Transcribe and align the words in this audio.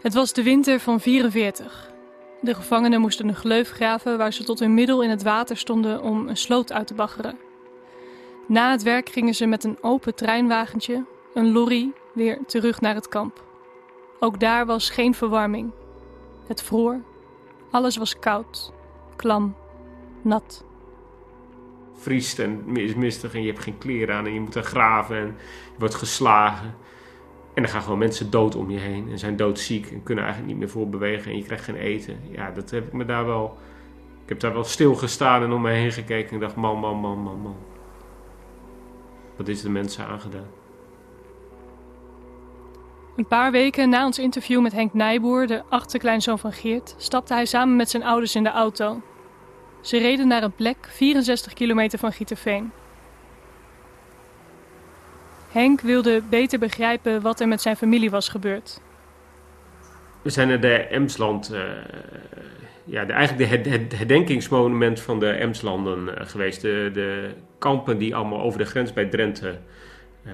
Het 0.00 0.14
was 0.14 0.32
de 0.32 0.42
winter 0.42 0.80
van 0.80 1.00
44. 1.00 1.90
De 2.40 2.54
gevangenen 2.54 3.00
moesten 3.00 3.28
een 3.28 3.34
gleuf 3.34 3.70
graven 3.70 4.18
waar 4.18 4.32
ze 4.32 4.44
tot 4.44 4.58
hun 4.58 4.74
middel 4.74 5.02
in 5.02 5.10
het 5.10 5.22
water 5.22 5.56
stonden 5.56 6.02
om 6.02 6.28
een 6.28 6.36
sloot 6.36 6.72
uit 6.72 6.86
te 6.86 6.94
baggeren. 6.94 7.38
Na 8.46 8.70
het 8.70 8.82
werk 8.82 9.08
gingen 9.08 9.34
ze 9.34 9.46
met 9.46 9.64
een 9.64 9.78
open 9.80 10.14
treinwagentje, 10.14 11.04
een 11.34 11.52
lorry, 11.52 11.92
weer 12.14 12.38
terug 12.46 12.80
naar 12.80 12.94
het 12.94 13.08
kamp. 13.08 13.44
Ook 14.20 14.40
daar 14.40 14.66
was 14.66 14.90
geen 14.90 15.14
verwarming. 15.14 15.70
Het 16.46 16.62
vroor. 16.62 17.00
Alles 17.70 17.96
was 17.96 18.18
koud, 18.18 18.72
klam, 19.16 19.56
nat. 20.22 20.64
Vriest 21.94 22.38
en 22.38 22.76
is 22.76 22.94
mistig 22.94 23.34
en 23.34 23.40
je 23.40 23.46
hebt 23.46 23.62
geen 23.62 23.78
kleren 23.78 24.14
aan 24.14 24.26
en 24.26 24.34
je 24.34 24.40
moet 24.40 24.54
er 24.54 24.62
graven 24.62 25.16
en 25.16 25.26
je 25.72 25.78
wordt 25.78 25.94
geslagen. 25.94 26.74
En 27.58 27.64
dan 27.64 27.72
gaan 27.72 27.82
gewoon 27.82 27.98
mensen 27.98 28.30
dood 28.30 28.54
om 28.54 28.70
je 28.70 28.78
heen 28.78 29.08
en 29.10 29.18
zijn 29.18 29.36
doodziek 29.36 29.90
en 29.90 30.02
kunnen 30.02 30.24
eigenlijk 30.24 30.52
niet 30.52 30.62
meer 30.62 30.72
voorbewegen 30.72 31.30
en 31.30 31.36
je 31.36 31.44
krijgt 31.44 31.64
geen 31.64 31.76
eten. 31.76 32.20
Ja, 32.30 32.50
dat 32.50 32.70
heb 32.70 32.86
ik 32.86 32.92
me 32.92 33.04
daar 33.04 33.26
wel. 33.26 33.58
Ik 34.22 34.28
heb 34.28 34.40
daar 34.40 34.52
wel 34.52 34.64
stilgestaan 34.64 35.42
en 35.42 35.52
om 35.52 35.62
me 35.62 35.70
heen 35.70 35.92
gekeken 35.92 36.30
en 36.30 36.40
dacht: 36.40 36.56
man, 36.56 36.78
man, 36.78 36.96
man, 36.96 37.18
man, 37.18 37.40
man. 37.40 37.56
Wat 39.36 39.48
is 39.48 39.62
de 39.62 39.70
mensen 39.70 40.06
aangedaan? 40.06 40.46
Een 43.16 43.26
paar 43.26 43.50
weken 43.50 43.88
na 43.88 44.04
ons 44.04 44.18
interview 44.18 44.60
met 44.60 44.72
Henk 44.72 44.94
Nijboer, 44.94 45.46
de 45.46 45.62
achterkleinzoon 45.68 46.38
van 46.38 46.52
Geert, 46.52 46.94
stapte 46.98 47.34
hij 47.34 47.46
samen 47.46 47.76
met 47.76 47.90
zijn 47.90 48.02
ouders 48.04 48.34
in 48.34 48.42
de 48.42 48.50
auto. 48.50 49.00
Ze 49.80 49.98
reden 49.98 50.28
naar 50.28 50.42
een 50.42 50.54
plek 50.54 50.88
64 50.90 51.52
kilometer 51.52 51.98
van 51.98 52.12
Gieterveen. 52.12 52.72
Henk 55.48 55.80
wilde 55.80 56.22
beter 56.30 56.58
begrijpen 56.58 57.20
wat 57.20 57.40
er 57.40 57.48
met 57.48 57.60
zijn 57.60 57.76
familie 57.76 58.10
was 58.10 58.28
gebeurd. 58.28 58.80
We 60.22 60.30
zijn 60.30 60.48
naar 60.48 60.60
de 60.60 60.74
Emsland, 60.74 61.52
uh, 61.52 61.60
ja, 62.84 63.04
de, 63.04 63.12
eigenlijk 63.12 63.50
het, 63.50 63.98
herdenkingsmonument 63.98 65.00
van 65.00 65.18
de 65.18 65.30
Emslanden 65.30 66.08
uh, 66.08 66.14
geweest. 66.16 66.60
De, 66.60 66.90
de, 66.92 67.30
kampen 67.58 67.98
die 67.98 68.14
allemaal 68.14 68.40
over 68.40 68.58
de 68.58 68.64
grens 68.64 68.92
bij 68.92 69.04
Drenthe 69.04 69.58
uh, 70.26 70.32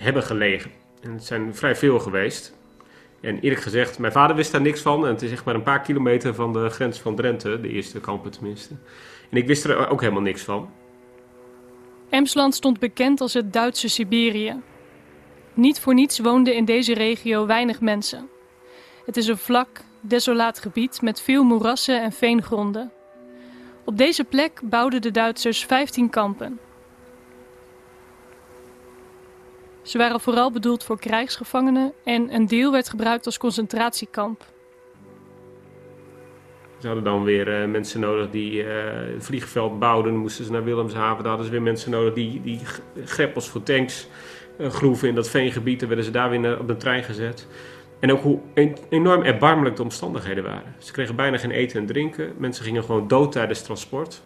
hebben 0.00 0.22
gelegen. 0.22 0.70
En 1.02 1.12
het 1.12 1.24
zijn 1.24 1.54
vrij 1.54 1.76
veel 1.76 1.98
geweest. 1.98 2.58
En 3.20 3.40
eerlijk 3.40 3.62
gezegd, 3.62 3.98
mijn 3.98 4.12
vader 4.12 4.36
wist 4.36 4.52
daar 4.52 4.60
niks 4.60 4.80
van. 4.80 5.06
En 5.06 5.12
het 5.12 5.22
is 5.22 5.32
echt 5.32 5.44
maar 5.44 5.54
een 5.54 5.62
paar 5.62 5.80
kilometer 5.80 6.34
van 6.34 6.52
de 6.52 6.68
grens 6.68 7.00
van 7.00 7.16
Drenthe, 7.16 7.60
de 7.60 7.68
eerste 7.68 8.00
kampen 8.00 8.30
tenminste. 8.30 8.74
En 9.30 9.36
ik 9.36 9.46
wist 9.46 9.64
er 9.64 9.88
ook 9.88 10.00
helemaal 10.00 10.22
niks 10.22 10.42
van. 10.42 10.70
Emsland 12.12 12.54
stond 12.54 12.78
bekend 12.78 13.20
als 13.20 13.32
het 13.32 13.52
Duitse 13.52 13.88
Siberië. 13.88 14.60
Niet 15.54 15.80
voor 15.80 15.94
niets 15.94 16.18
woonden 16.18 16.54
in 16.54 16.64
deze 16.64 16.94
regio 16.94 17.46
weinig 17.46 17.80
mensen. 17.80 18.28
Het 19.06 19.16
is 19.16 19.26
een 19.26 19.38
vlak, 19.38 19.80
desolaat 20.00 20.58
gebied 20.58 21.02
met 21.02 21.20
veel 21.20 21.44
moerassen 21.44 22.02
en 22.02 22.12
veengronden. 22.12 22.92
Op 23.84 23.98
deze 23.98 24.24
plek 24.24 24.60
bouwden 24.64 25.02
de 25.02 25.10
Duitsers 25.10 25.64
15 25.64 26.10
kampen. 26.10 26.58
Ze 29.82 29.98
waren 29.98 30.20
vooral 30.20 30.50
bedoeld 30.50 30.84
voor 30.84 30.98
krijgsgevangenen 30.98 31.92
en 32.04 32.34
een 32.34 32.46
deel 32.46 32.72
werd 32.72 32.88
gebruikt 32.88 33.26
als 33.26 33.38
concentratiekamp. 33.38 34.44
Ze 36.82 36.88
hadden 36.88 37.04
dan 37.06 37.24
weer 37.24 37.62
uh, 37.62 37.68
mensen 37.68 38.00
nodig 38.00 38.30
die 38.30 38.62
het 38.62 39.24
vliegveld 39.24 39.78
bouwden. 39.78 40.16
Moesten 40.16 40.44
ze 40.44 40.52
naar 40.52 40.64
Willemshaven. 40.64 41.18
Daar 41.18 41.26
hadden 41.26 41.46
ze 41.46 41.52
weer 41.52 41.62
mensen 41.62 41.90
nodig 41.90 42.14
die, 42.14 42.42
die 42.42 42.60
greppels 43.04 43.48
voor 43.48 43.62
tanks 43.62 44.08
uh, 44.58 44.68
groeven 44.68 45.08
in 45.08 45.14
dat 45.14 45.28
veengebied. 45.28 45.78
Dan 45.78 45.88
werden 45.88 46.06
ze 46.06 46.12
daar 46.12 46.30
weer 46.30 46.58
op 46.58 46.68
de 46.68 46.76
trein 46.76 47.02
gezet. 47.02 47.46
En 48.00 48.12
ook 48.12 48.22
hoe 48.22 48.40
enorm 48.88 49.22
erbarmelijk 49.22 49.76
de 49.76 49.82
omstandigheden 49.82 50.44
waren. 50.44 50.74
Ze 50.78 50.92
kregen 50.92 51.16
bijna 51.16 51.38
geen 51.38 51.50
eten 51.50 51.80
en 51.80 51.86
drinken. 51.86 52.32
Mensen 52.38 52.64
gingen 52.64 52.84
gewoon 52.84 53.08
dood 53.08 53.32
tijdens 53.32 53.62
transport. 53.62 54.22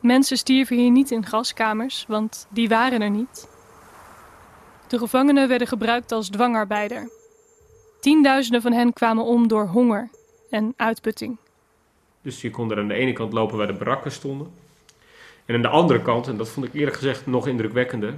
Mensen 0.00 0.36
stierven 0.36 0.76
hier 0.76 0.90
niet 0.90 1.10
in 1.10 1.26
gaskamers, 1.26 2.04
want 2.08 2.46
die 2.50 2.68
waren 2.68 3.02
er 3.02 3.10
niet. 3.10 3.48
De 4.88 4.98
gevangenen 4.98 5.48
werden 5.48 5.66
gebruikt 5.66 6.12
als 6.12 6.28
dwangarbeider. 6.28 7.08
Tienduizenden 8.02 8.62
van 8.62 8.72
hen 8.72 8.92
kwamen 8.92 9.24
om 9.24 9.48
door 9.48 9.66
honger 9.66 10.08
en 10.50 10.74
uitputting. 10.76 11.36
Dus 12.22 12.40
je 12.40 12.50
kon 12.50 12.70
er 12.70 12.78
aan 12.78 12.88
de 12.88 12.94
ene 12.94 13.12
kant 13.12 13.32
lopen 13.32 13.56
waar 13.56 13.66
de 13.66 13.72
barakken 13.72 14.12
stonden. 14.12 14.50
En 15.44 15.54
aan 15.54 15.62
de 15.62 15.68
andere 15.68 16.02
kant, 16.02 16.26
en 16.26 16.36
dat 16.36 16.48
vond 16.48 16.66
ik 16.66 16.74
eerlijk 16.74 16.96
gezegd 16.96 17.26
nog 17.26 17.46
indrukwekkender. 17.46 18.08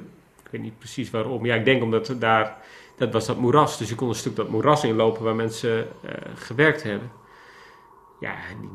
Ik 0.43 0.51
weet 0.51 0.61
niet 0.63 0.79
precies 0.79 1.11
waarom. 1.11 1.47
Ja, 1.47 1.55
ik 1.55 1.65
denk 1.65 1.83
omdat 1.83 2.15
daar, 2.19 2.57
dat 2.97 3.13
was 3.13 3.27
dat 3.27 3.39
moeras. 3.39 3.79
Dus 3.79 3.89
je 3.89 3.95
kon 3.95 4.09
een 4.09 4.15
stuk 4.15 4.37
dat 4.37 4.49
moeras 4.49 4.85
inlopen 4.85 5.23
waar 5.23 5.35
mensen 5.35 5.79
uh, 6.05 6.11
gewerkt 6.35 6.83
hebben. 6.83 7.11
Ja, 8.21 8.35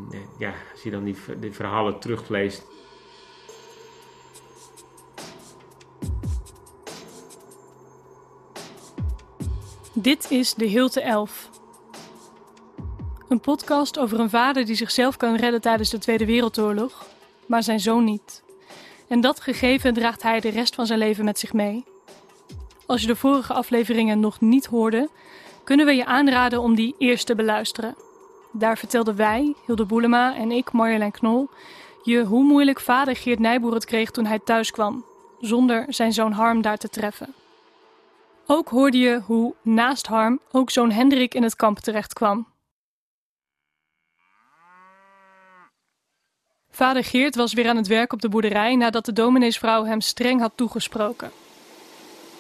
die, 0.09 0.20
ja, 0.38 0.53
als 0.72 0.84
je 0.84 0.91
dan 0.91 1.03
die, 1.03 1.16
die 1.40 1.52
verhalen 1.52 2.00
terugleest, 2.00 2.66
Dit 10.01 10.31
is 10.31 10.53
De 10.53 10.65
Hilte 10.65 11.01
Elf. 11.01 11.49
Een 13.29 13.39
podcast 13.39 13.99
over 13.99 14.19
een 14.19 14.29
vader 14.29 14.65
die 14.65 14.75
zichzelf 14.75 15.17
kan 15.17 15.35
redden 15.35 15.61
tijdens 15.61 15.89
de 15.89 15.97
Tweede 15.97 16.25
Wereldoorlog, 16.25 17.05
maar 17.45 17.63
zijn 17.63 17.79
zoon 17.79 18.03
niet. 18.03 18.43
En 19.07 19.21
dat 19.21 19.39
gegeven 19.39 19.93
draagt 19.93 20.23
hij 20.23 20.39
de 20.39 20.49
rest 20.49 20.75
van 20.75 20.85
zijn 20.85 20.99
leven 20.99 21.25
met 21.25 21.39
zich 21.39 21.53
mee. 21.53 21.83
Als 22.85 23.01
je 23.01 23.07
de 23.07 23.15
vorige 23.15 23.53
afleveringen 23.53 24.19
nog 24.19 24.41
niet 24.41 24.65
hoorde, 24.65 25.09
kunnen 25.63 25.85
we 25.85 25.93
je 25.93 26.05
aanraden 26.05 26.61
om 26.61 26.75
die 26.75 26.95
eerst 26.97 27.25
te 27.25 27.35
beluisteren. 27.35 27.95
Daar 28.51 28.77
vertelden 28.77 29.16
wij, 29.16 29.55
Hilde 29.66 29.85
Boelema 29.85 30.35
en 30.35 30.51
ik, 30.51 30.71
Marjolein 30.71 31.11
Knol, 31.11 31.49
je 32.03 32.23
hoe 32.23 32.43
moeilijk 32.43 32.79
vader 32.79 33.16
Geert 33.16 33.39
Nijboer 33.39 33.73
het 33.73 33.85
kreeg 33.85 34.11
toen 34.11 34.25
hij 34.25 34.39
thuis 34.39 34.71
kwam, 34.71 35.05
zonder 35.39 35.85
zijn 35.87 36.13
zoon 36.13 36.31
Harm 36.31 36.61
daar 36.61 36.77
te 36.77 36.89
treffen. 36.89 37.33
Ook 38.51 38.69
hoorde 38.69 38.97
je 38.97 39.21
hoe 39.25 39.53
naast 39.61 40.07
Harm 40.07 40.39
ook 40.51 40.69
zoon 40.69 40.91
Hendrik 40.91 41.33
in 41.33 41.43
het 41.43 41.55
kamp 41.55 41.79
terecht 41.79 42.13
kwam. 42.13 42.47
Vader 46.69 47.03
Geert 47.03 47.35
was 47.35 47.53
weer 47.53 47.69
aan 47.69 47.77
het 47.77 47.87
werk 47.87 48.13
op 48.13 48.21
de 48.21 48.29
boerderij 48.29 48.75
nadat 48.75 49.05
de 49.05 49.13
domineesvrouw 49.13 49.85
hem 49.85 50.01
streng 50.01 50.39
had 50.39 50.51
toegesproken. 50.55 51.31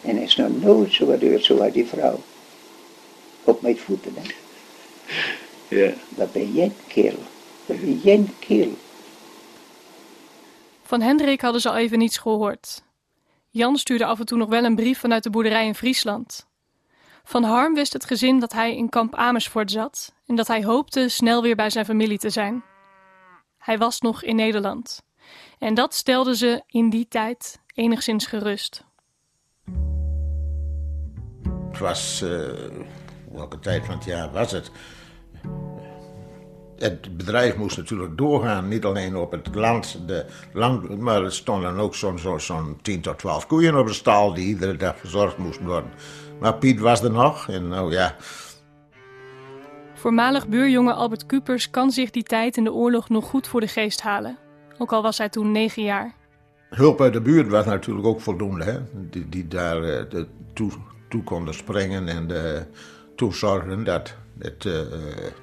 En 0.01 0.17
is 0.17 0.35
nog 0.35 0.61
nooit 0.61 0.93
zo 0.93 1.05
gebeurd 1.05 1.43
zo 1.43 1.71
die 1.71 1.85
vrouw. 1.85 2.19
Op 3.43 3.61
mijn 3.61 3.77
voeten, 3.77 4.13
hè. 4.15 4.31
Ja. 5.75 5.93
Dat 6.09 6.31
ben 6.31 6.51
jij 6.51 6.65
een 6.65 6.75
kerel. 6.87 7.23
Dat 7.65 7.79
ben 7.79 7.99
jij 8.03 8.15
een 8.15 8.35
kerel. 8.39 8.77
Van 10.83 11.01
Hendrik 11.01 11.41
hadden 11.41 11.61
ze 11.61 11.69
al 11.69 11.77
even 11.77 11.97
niets 11.97 12.17
gehoord. 12.17 12.81
Jan 13.59 13.77
stuurde 13.77 14.05
af 14.05 14.19
en 14.19 14.25
toe 14.25 14.37
nog 14.37 14.49
wel 14.49 14.63
een 14.63 14.75
brief 14.75 14.99
vanuit 14.99 15.23
de 15.23 15.29
boerderij 15.29 15.65
in 15.65 15.75
Friesland. 15.75 16.47
Van 17.23 17.43
Harm 17.43 17.73
wist 17.73 17.93
het 17.93 18.05
gezin 18.05 18.39
dat 18.39 18.53
hij 18.53 18.75
in 18.75 18.89
kamp 18.89 19.15
Amersfoort 19.15 19.71
zat 19.71 20.13
en 20.25 20.35
dat 20.35 20.47
hij 20.47 20.63
hoopte 20.63 21.09
snel 21.09 21.41
weer 21.41 21.55
bij 21.55 21.69
zijn 21.69 21.85
familie 21.85 22.17
te 22.17 22.29
zijn. 22.29 22.63
Hij 23.57 23.77
was 23.77 24.01
nog 24.01 24.23
in 24.23 24.35
Nederland. 24.35 25.01
En 25.57 25.73
dat 25.73 25.93
stelde 25.93 26.35
ze 26.35 26.63
in 26.67 26.89
die 26.89 27.07
tijd 27.07 27.59
enigszins 27.73 28.25
gerust. 28.25 28.83
Het 31.69 31.79
was, 31.79 32.21
uh, 32.21 32.29
welke 33.31 33.59
tijd 33.59 33.85
van 33.85 33.95
het 33.95 34.05
jaar 34.05 34.31
was 34.31 34.51
het? 34.51 34.71
Het 36.79 37.17
bedrijf 37.17 37.55
moest 37.55 37.77
natuurlijk 37.77 38.17
doorgaan. 38.17 38.67
Niet 38.67 38.85
alleen 38.85 39.15
op 39.15 39.31
het 39.31 39.55
land, 39.55 39.99
de 40.07 40.25
land 40.53 40.99
maar 40.99 41.23
er 41.23 41.33
stonden 41.33 41.77
ook 41.77 41.95
zo'n 41.95 42.19
zo, 42.19 42.37
zo 42.37 42.75
10 42.81 43.01
tot 43.01 43.17
12 43.17 43.47
koeien 43.47 43.77
op 43.77 43.87
de 43.87 43.93
stal 43.93 44.33
die 44.33 44.47
iedere 44.47 44.75
dag 44.75 44.97
verzorgd 44.97 45.37
moesten 45.37 45.65
worden. 45.65 45.91
Maar 46.39 46.55
Piet 46.55 46.79
was 46.79 47.03
er 47.03 47.11
nog 47.11 47.49
en 47.49 47.67
nou 47.67 47.91
ja. 47.91 48.15
Voormalig 49.93 50.47
buurjongen 50.47 50.95
Albert 50.95 51.25
Kupers 51.25 51.69
kan 51.69 51.91
zich 51.91 52.09
die 52.09 52.23
tijd 52.23 52.57
in 52.57 52.63
de 52.63 52.73
oorlog 52.73 53.09
nog 53.09 53.25
goed 53.25 53.47
voor 53.47 53.59
de 53.59 53.67
geest 53.67 54.01
halen. 54.01 54.37
Ook 54.77 54.91
al 54.91 55.01
was 55.01 55.17
hij 55.17 55.29
toen 55.29 55.51
negen 55.51 55.83
jaar. 55.83 56.13
Hulp 56.69 57.01
uit 57.01 57.13
de 57.13 57.21
buurt 57.21 57.49
was 57.49 57.65
natuurlijk 57.65 58.07
ook 58.07 58.21
voldoende. 58.21 58.63
Hè? 58.63 58.79
Die, 58.93 59.29
die 59.29 59.47
daar 59.47 59.77
uh, 59.77 60.09
de 60.09 60.27
toe, 60.53 60.71
toe, 61.09 61.23
konden 61.23 61.53
springen 61.53 62.07
en 62.07 62.27
de, 62.27 62.65
toe 63.15 63.33
zorgen 63.33 63.83
dat 63.83 64.15
het 64.39 64.63
uh, 64.65 64.73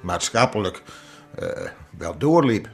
maatschappelijk 0.01 0.81
uh, 1.39 1.69
wel 1.97 2.17
doorliep. 2.17 2.69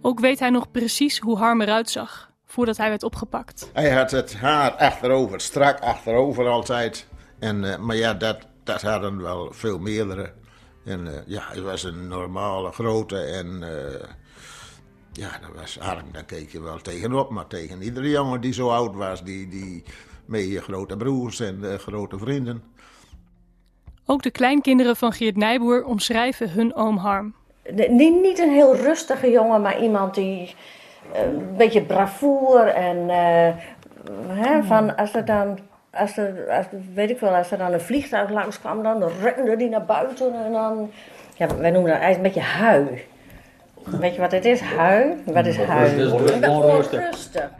Ook 0.00 0.20
weet 0.20 0.38
hij 0.38 0.50
nog 0.50 0.70
precies 0.70 1.18
hoe 1.18 1.36
Harm 1.36 1.60
eruit 1.60 1.90
zag 1.90 2.30
voordat 2.46 2.76
hij 2.76 2.88
werd 2.88 3.02
opgepakt. 3.02 3.70
Hij 3.72 3.90
had 3.90 4.10
het 4.10 4.34
haar 4.34 4.70
achterover, 4.70 5.40
strak 5.40 5.80
achterover 5.80 6.48
altijd. 6.48 7.06
En, 7.38 7.62
uh, 7.62 7.76
maar 7.76 7.96
ja, 7.96 8.14
dat, 8.14 8.38
dat 8.64 8.82
hadden 8.82 9.22
wel 9.22 9.52
veel 9.52 9.78
meerdere. 9.78 10.32
En 10.84 11.06
uh, 11.06 11.12
ja, 11.26 11.42
hij 11.48 11.60
was 11.60 11.84
een 11.84 12.08
normale 12.08 12.72
grote 12.72 13.18
en 13.18 13.64
ja, 15.12 15.38
dat 15.38 15.50
was 15.54 15.78
arm, 15.78 16.12
daar 16.12 16.24
keek 16.24 16.50
je 16.50 16.60
wel 16.60 16.78
tegenop. 16.78 17.30
Maar 17.30 17.46
tegen 17.46 17.82
iedere 17.82 18.10
jongen 18.10 18.40
die 18.40 18.52
zo 18.52 18.68
oud 18.68 18.94
was, 18.94 19.24
die, 19.24 19.48
die 19.48 19.82
met 20.26 20.48
je 20.48 20.60
grote 20.60 20.96
broers 20.96 21.40
en 21.40 21.78
grote 21.78 22.18
vrienden. 22.18 22.62
Ook 24.06 24.22
de 24.22 24.30
kleinkinderen 24.30 24.96
van 24.96 25.12
Geert 25.12 25.36
Nijboer 25.36 25.84
omschrijven 25.84 26.50
hun 26.50 26.74
oom 26.74 26.96
Harm. 26.96 27.34
Niet, 27.70 28.22
niet 28.22 28.38
een 28.38 28.52
heel 28.52 28.76
rustige 28.76 29.30
jongen, 29.30 29.60
maar 29.60 29.82
iemand 29.82 30.14
die 30.14 30.54
een 31.14 31.56
beetje 31.56 31.82
bravoer 31.82 32.66
en 32.66 33.08
hè, 34.28 34.62
van 34.62 34.96
als 34.96 35.14
er 35.14 35.24
dan 35.24 35.58
als 35.92 36.16
er, 36.16 36.50
als, 36.50 36.66
weet 36.94 37.10
ik 37.10 37.20
wel, 37.20 37.34
als 37.34 37.50
er 37.50 37.58
dan 37.58 37.72
een 37.72 37.80
vliegtuig 37.80 38.30
langs 38.30 38.60
kwam, 38.60 38.82
dan 38.82 39.02
rende 39.22 39.56
die 39.56 39.68
naar 39.68 39.84
buiten 39.84 40.44
en 40.44 40.52
dan, 40.52 40.90
ja, 41.34 41.46
wij 41.56 41.70
noemen 41.70 41.90
dat 41.90 42.00
eigenlijk 42.00 42.36
een 42.36 42.42
beetje 42.42 42.58
hui. 42.58 43.02
Weet 43.84 44.14
je 44.14 44.20
wat 44.20 44.32
het 44.32 44.44
is? 44.44 44.60
Hui? 44.60 45.22
Wat 45.24 45.46
is 45.46 45.56
hui? 45.56 46.10
Onrustig. 46.48 47.50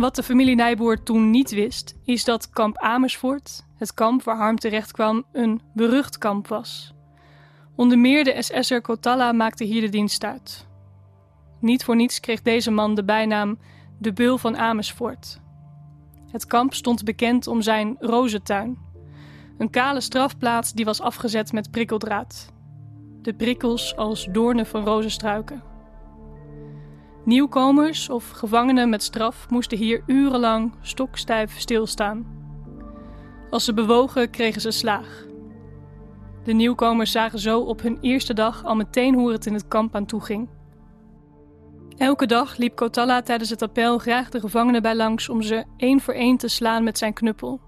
Wat 0.00 0.14
de 0.14 0.22
familie 0.22 0.54
Nijboer 0.54 1.02
toen 1.02 1.30
niet 1.30 1.50
wist, 1.50 1.94
is 2.04 2.24
dat 2.24 2.50
kamp 2.50 2.78
Amersfoort, 2.78 3.64
het 3.76 3.94
kamp 3.94 4.22
waar 4.22 4.36
Harm 4.36 4.58
terecht 4.58 4.92
kwam, 4.92 5.24
een 5.32 5.60
berucht 5.74 6.18
kamp 6.18 6.48
was. 6.48 6.94
Onder 7.76 7.98
meer 7.98 8.24
de 8.24 8.42
SS'er 8.42 8.80
Kotalla 8.80 9.32
maakte 9.32 9.64
hier 9.64 9.80
de 9.80 9.88
dienst 9.88 10.24
uit. 10.24 10.66
Niet 11.58 11.84
voor 11.84 11.96
niets 11.96 12.20
kreeg 12.20 12.42
deze 12.42 12.70
man 12.70 12.94
de 12.94 13.04
bijnaam 13.04 13.58
de 13.98 14.12
Beul 14.12 14.38
van 14.38 14.56
Amersfoort. 14.56 15.40
Het 16.30 16.46
kamp 16.46 16.74
stond 16.74 17.04
bekend 17.04 17.46
om 17.46 17.62
zijn 17.62 17.96
rozentuin. 17.98 18.78
Een 19.58 19.70
kale 19.70 20.00
strafplaats 20.00 20.72
die 20.72 20.84
was 20.84 21.00
afgezet 21.00 21.52
met 21.52 21.70
prikkeldraad. 21.70 22.52
De 23.22 23.34
prikkels 23.34 23.96
als 23.96 24.28
doornen 24.30 24.66
van 24.66 24.84
rozenstruiken. 24.84 25.69
Nieuwkomers 27.30 28.08
of 28.08 28.30
gevangenen 28.30 28.88
met 28.88 29.02
straf 29.02 29.50
moesten 29.50 29.78
hier 29.78 30.02
urenlang 30.06 30.72
stokstijf 30.80 31.58
stilstaan. 31.58 32.26
Als 33.50 33.64
ze 33.64 33.74
bewogen, 33.74 34.30
kregen 34.30 34.60
ze 34.60 34.70
slaag. 34.70 35.26
De 36.44 36.52
nieuwkomers 36.52 37.12
zagen 37.12 37.38
zo 37.38 37.60
op 37.60 37.82
hun 37.82 37.98
eerste 38.00 38.34
dag 38.34 38.64
al 38.64 38.74
meteen 38.74 39.14
hoe 39.14 39.32
het 39.32 39.46
in 39.46 39.52
het 39.54 39.68
kamp 39.68 39.94
aan 39.94 40.06
toe 40.06 40.20
ging. 40.20 40.48
Elke 41.96 42.26
dag 42.26 42.56
liep 42.56 42.76
Kotalla 42.76 43.22
tijdens 43.22 43.50
het 43.50 43.62
appel 43.62 43.98
graag 43.98 44.30
de 44.30 44.40
gevangenen 44.40 44.82
bij 44.82 44.94
langs 44.94 45.28
om 45.28 45.42
ze 45.42 45.64
één 45.76 46.00
voor 46.00 46.14
één 46.14 46.36
te 46.36 46.48
slaan 46.48 46.84
met 46.84 46.98
zijn 46.98 47.12
knuppel. 47.12 47.60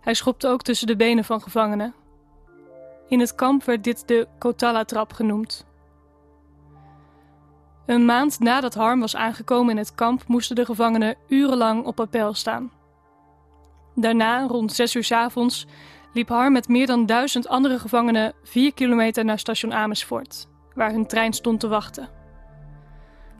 Hij 0.00 0.14
schopte 0.14 0.48
ook 0.48 0.62
tussen 0.62 0.86
de 0.86 0.96
benen 0.96 1.24
van 1.24 1.40
gevangenen. 1.40 1.94
In 3.08 3.20
het 3.20 3.34
kamp 3.34 3.64
werd 3.64 3.84
dit 3.84 4.08
de 4.08 4.28
Kotalla-trap 4.38 5.12
genoemd. 5.12 5.66
Een 7.86 8.04
maand 8.04 8.40
nadat 8.40 8.74
Harm 8.74 9.00
was 9.00 9.16
aangekomen 9.16 9.70
in 9.70 9.76
het 9.76 9.94
kamp 9.94 10.22
moesten 10.26 10.56
de 10.56 10.64
gevangenen 10.64 11.16
urenlang 11.28 11.84
op 11.84 12.00
appel 12.00 12.34
staan. 12.34 12.70
Daarna, 13.94 14.46
rond 14.46 14.72
zes 14.72 14.94
uur 14.94 15.04
s 15.04 15.12
avonds, 15.12 15.66
liep 16.12 16.28
Harm 16.28 16.52
met 16.52 16.68
meer 16.68 16.86
dan 16.86 17.06
duizend 17.06 17.48
andere 17.48 17.78
gevangenen 17.78 18.32
vier 18.42 18.74
kilometer 18.74 19.24
naar 19.24 19.38
station 19.38 19.74
Amersfoort, 19.74 20.48
waar 20.74 20.90
hun 20.90 21.06
trein 21.06 21.32
stond 21.32 21.60
te 21.60 21.68
wachten. 21.68 22.08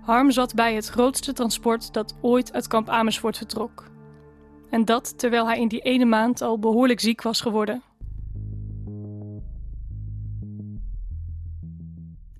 Harm 0.02 0.30
zat 0.30 0.54
bij 0.54 0.74
het 0.74 0.88
grootste 0.88 1.32
transport 1.32 1.92
dat 1.92 2.16
ooit 2.20 2.52
uit 2.52 2.66
kamp 2.66 2.88
Amersfoort 2.88 3.36
vertrok. 3.36 3.84
En 4.70 4.84
dat 4.84 5.18
terwijl 5.18 5.46
hij 5.46 5.60
in 5.60 5.68
die 5.68 5.80
ene 5.80 6.04
maand 6.04 6.42
al 6.42 6.58
behoorlijk 6.58 7.00
ziek 7.00 7.22
was 7.22 7.40
geworden. 7.40 7.82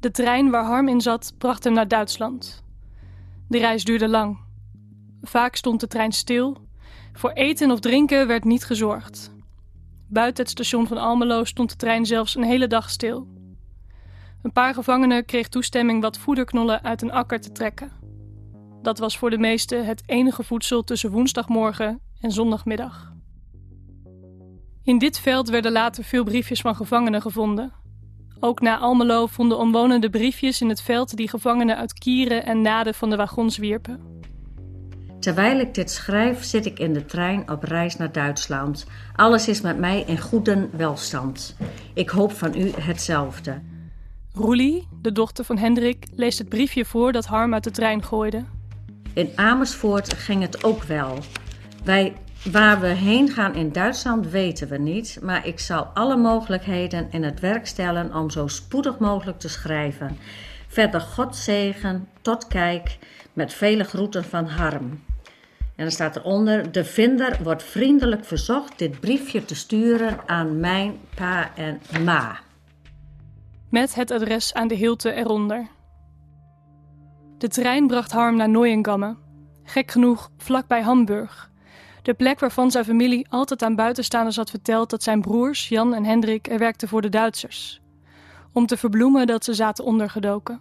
De 0.04 0.10
trein 0.10 0.50
waar 0.50 0.64
Harm 0.64 0.88
in 0.88 1.00
zat 1.00 1.34
bracht 1.38 1.64
hem 1.64 1.72
naar 1.72 1.88
Duitsland. 1.88 2.64
De 3.48 3.58
reis 3.58 3.84
duurde 3.84 4.08
lang. 4.08 4.38
Vaak 5.22 5.56
stond 5.56 5.80
de 5.80 5.86
trein 5.86 6.12
stil. 6.12 6.56
Voor 7.12 7.30
eten 7.30 7.70
of 7.70 7.80
drinken 7.80 8.26
werd 8.26 8.44
niet 8.44 8.64
gezorgd. 8.64 9.32
Buiten 10.08 10.42
het 10.42 10.52
station 10.52 10.86
van 10.86 10.96
Almelo 10.96 11.44
stond 11.44 11.70
de 11.70 11.76
trein 11.76 12.06
zelfs 12.06 12.34
een 12.34 12.42
hele 12.42 12.66
dag 12.66 12.90
stil. 12.90 13.26
Een 14.42 14.52
paar 14.52 14.74
gevangenen 14.74 15.24
kreeg 15.24 15.48
toestemming 15.48 16.02
wat 16.02 16.18
voederknollen 16.18 16.82
uit 16.82 17.02
een 17.02 17.12
akker 17.12 17.40
te 17.40 17.52
trekken. 17.52 17.92
Dat 18.82 18.98
was 18.98 19.18
voor 19.18 19.30
de 19.30 19.38
meesten 19.38 19.86
het 19.86 20.02
enige 20.06 20.42
voedsel 20.42 20.84
tussen 20.84 21.10
woensdagmorgen 21.10 22.00
en 22.20 22.30
zondagmiddag. 22.30 23.12
In 24.82 24.98
dit 24.98 25.18
veld 25.18 25.48
werden 25.48 25.72
later 25.72 26.04
veel 26.04 26.24
briefjes 26.24 26.60
van 26.60 26.76
gevangenen 26.76 27.22
gevonden. 27.22 27.83
Ook 28.44 28.60
na 28.60 28.78
Almelo 28.78 29.26
vonden 29.26 29.58
omwonenden 29.58 30.10
briefjes 30.10 30.60
in 30.60 30.68
het 30.68 30.82
veld 30.82 31.16
die 31.16 31.28
gevangenen 31.28 31.76
uit 31.76 31.92
kieren 31.92 32.44
en 32.44 32.62
naden 32.62 32.94
van 32.94 33.10
de 33.10 33.16
wagons 33.16 33.56
wierpen. 33.56 34.00
Terwijl 35.20 35.58
ik 35.60 35.74
dit 35.74 35.90
schrijf, 35.90 36.44
zit 36.44 36.66
ik 36.66 36.78
in 36.78 36.92
de 36.92 37.04
trein 37.04 37.50
op 37.50 37.62
reis 37.62 37.96
naar 37.96 38.12
Duitsland. 38.12 38.86
Alles 39.16 39.48
is 39.48 39.60
met 39.60 39.78
mij 39.78 40.04
in 40.06 40.18
goede 40.18 40.68
welstand. 40.72 41.56
Ik 41.94 42.08
hoop 42.08 42.32
van 42.32 42.56
u 42.56 42.70
hetzelfde. 42.80 43.62
Roelie, 44.32 44.88
de 45.02 45.12
dochter 45.12 45.44
van 45.44 45.58
Hendrik, 45.58 46.06
leest 46.14 46.38
het 46.38 46.48
briefje 46.48 46.84
voor 46.84 47.12
dat 47.12 47.26
Harm 47.26 47.54
uit 47.54 47.64
de 47.64 47.70
trein 47.70 48.02
gooide. 48.02 48.44
In 49.14 49.30
Amersfoort 49.34 50.14
ging 50.14 50.42
het 50.42 50.64
ook 50.64 50.82
wel. 50.82 51.18
Wij, 51.84 52.14
waar 52.52 52.80
we 52.80 52.86
heen 52.86 53.28
gaan 53.28 53.54
in 53.54 53.72
Duitsland 53.72 54.30
weten 54.30 54.68
we 54.68 54.78
niet, 54.78 55.18
maar 55.22 55.46
ik 55.46 55.58
zal 55.58 55.84
alle 55.84 56.16
mogelijkheden 56.16 57.08
in 57.10 57.22
het 57.22 57.40
werk 57.40 57.66
stellen 57.66 58.14
om 58.14 58.30
zo 58.30 58.46
spoedig 58.46 58.98
mogelijk 58.98 59.38
te 59.38 59.48
schrijven. 59.48 60.18
Verder 60.68 61.00
God 61.00 61.36
zegen, 61.36 62.08
tot 62.20 62.46
kijk, 62.46 62.98
met 63.32 63.52
vele 63.52 63.84
groeten 63.84 64.24
van 64.24 64.46
Harm. 64.46 65.02
En 65.76 65.84
dan 65.84 65.90
staat 65.90 66.16
eronder: 66.16 66.72
De 66.72 66.84
vinder 66.84 67.38
wordt 67.42 67.62
vriendelijk 67.62 68.24
verzocht 68.24 68.78
dit 68.78 69.00
briefje 69.00 69.44
te 69.44 69.54
sturen 69.54 70.18
aan 70.26 70.60
mijn 70.60 70.98
pa 71.14 71.50
en 71.56 71.80
ma 72.04 72.42
met 73.74 73.94
het 73.94 74.10
adres 74.10 74.54
aan 74.54 74.68
de 74.68 74.74
hilte 74.74 75.12
eronder. 75.12 75.66
De 77.38 77.48
trein 77.48 77.86
bracht 77.86 78.12
Harm 78.12 78.36
naar 78.36 78.48
Neuengamme, 78.48 79.16
gek 79.62 79.90
genoeg 79.90 80.30
vlakbij 80.36 80.82
Hamburg, 80.82 81.50
de 82.04 82.14
plek 82.14 82.40
waarvan 82.40 82.70
zijn 82.70 82.84
familie 82.84 83.26
altijd 83.28 83.62
aan 83.62 83.74
buitenstaanders 83.74 84.36
had 84.36 84.50
verteld 84.50 84.90
dat 84.90 85.02
zijn 85.02 85.20
broers 85.20 85.68
Jan 85.68 85.94
en 85.94 86.04
Hendrik 86.04 86.48
er 86.48 86.58
werkten 86.58 86.88
voor 86.88 87.02
de 87.02 87.08
Duitsers, 87.08 87.80
om 88.52 88.66
te 88.66 88.76
verbloemen 88.76 89.26
dat 89.26 89.44
ze 89.44 89.54
zaten 89.54 89.84
ondergedoken. 89.84 90.60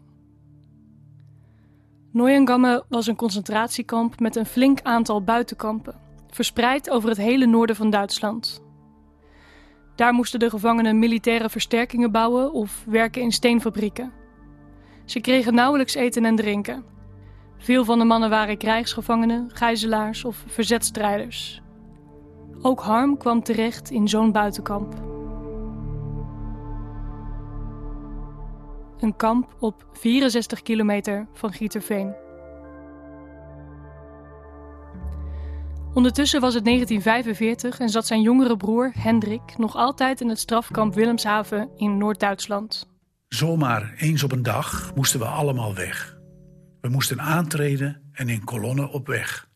Neuengamme 2.11 2.85
was 2.89 3.07
een 3.07 3.15
concentratiekamp 3.15 4.19
met 4.19 4.35
een 4.35 4.45
flink 4.45 4.81
aantal 4.81 5.23
buitenkampen, 5.23 5.95
verspreid 6.29 6.89
over 6.89 7.09
het 7.09 7.17
hele 7.17 7.45
noorden 7.45 7.75
van 7.75 7.89
Duitsland. 7.89 8.62
Daar 9.95 10.13
moesten 10.13 10.39
de 10.39 10.50
gevangenen 10.50 11.00
militaire 11.00 11.50
versterkingen 11.50 12.12
bouwen 12.12 12.53
of 12.53 12.83
werken 12.88 13.21
in 13.21 13.31
steenfabrieken. 13.31 14.12
Ze 15.05 15.19
kregen 15.19 15.53
nauwelijks 15.53 15.93
eten 15.93 16.25
en 16.25 16.35
drinken. 16.35 16.83
Veel 17.63 17.86
van 17.86 18.00
de 18.00 18.05
mannen 18.05 18.29
waren 18.29 18.58
krijgsgevangenen, 18.58 19.50
gijzelaars 19.53 20.25
of 20.25 20.43
verzetstrijders. 20.48 21.62
Ook 22.62 22.82
Harm 22.82 23.17
kwam 23.17 23.43
terecht 23.43 23.89
in 23.89 24.08
zo'n 24.08 24.32
buitenkamp. 24.32 24.93
Een 29.00 29.15
kamp 29.15 29.55
op 29.60 29.86
64 29.93 30.62
kilometer 30.62 31.27
van 31.34 31.53
Gieterveen. 31.53 32.15
Ondertussen 35.93 36.41
was 36.41 36.53
het 36.53 36.65
1945 36.65 37.79
en 37.79 37.89
zat 37.89 38.08
zijn 38.08 38.22
jongere 38.22 38.58
broer 38.58 38.91
Hendrik 38.98 39.58
nog 39.58 39.75
altijd 39.75 40.22
in 40.22 40.29
het 40.29 40.39
strafkamp 40.39 40.93
Willemshaven 40.93 41.70
in 41.75 41.98
Noord-Duitsland. 41.98 42.88
Zomaar 43.27 43.93
eens 43.98 44.24
op 44.24 44.32
een 44.32 44.43
dag 44.43 44.91
moesten 44.96 45.20
we 45.20 45.25
allemaal 45.25 45.75
weg. 45.75 46.12
We 46.83 46.89
moesten 46.89 47.21
aantreden 47.21 48.01
en 48.11 48.29
in 48.29 48.43
kolonnen 48.43 48.89
op 48.89 49.07
weg. 49.07 49.47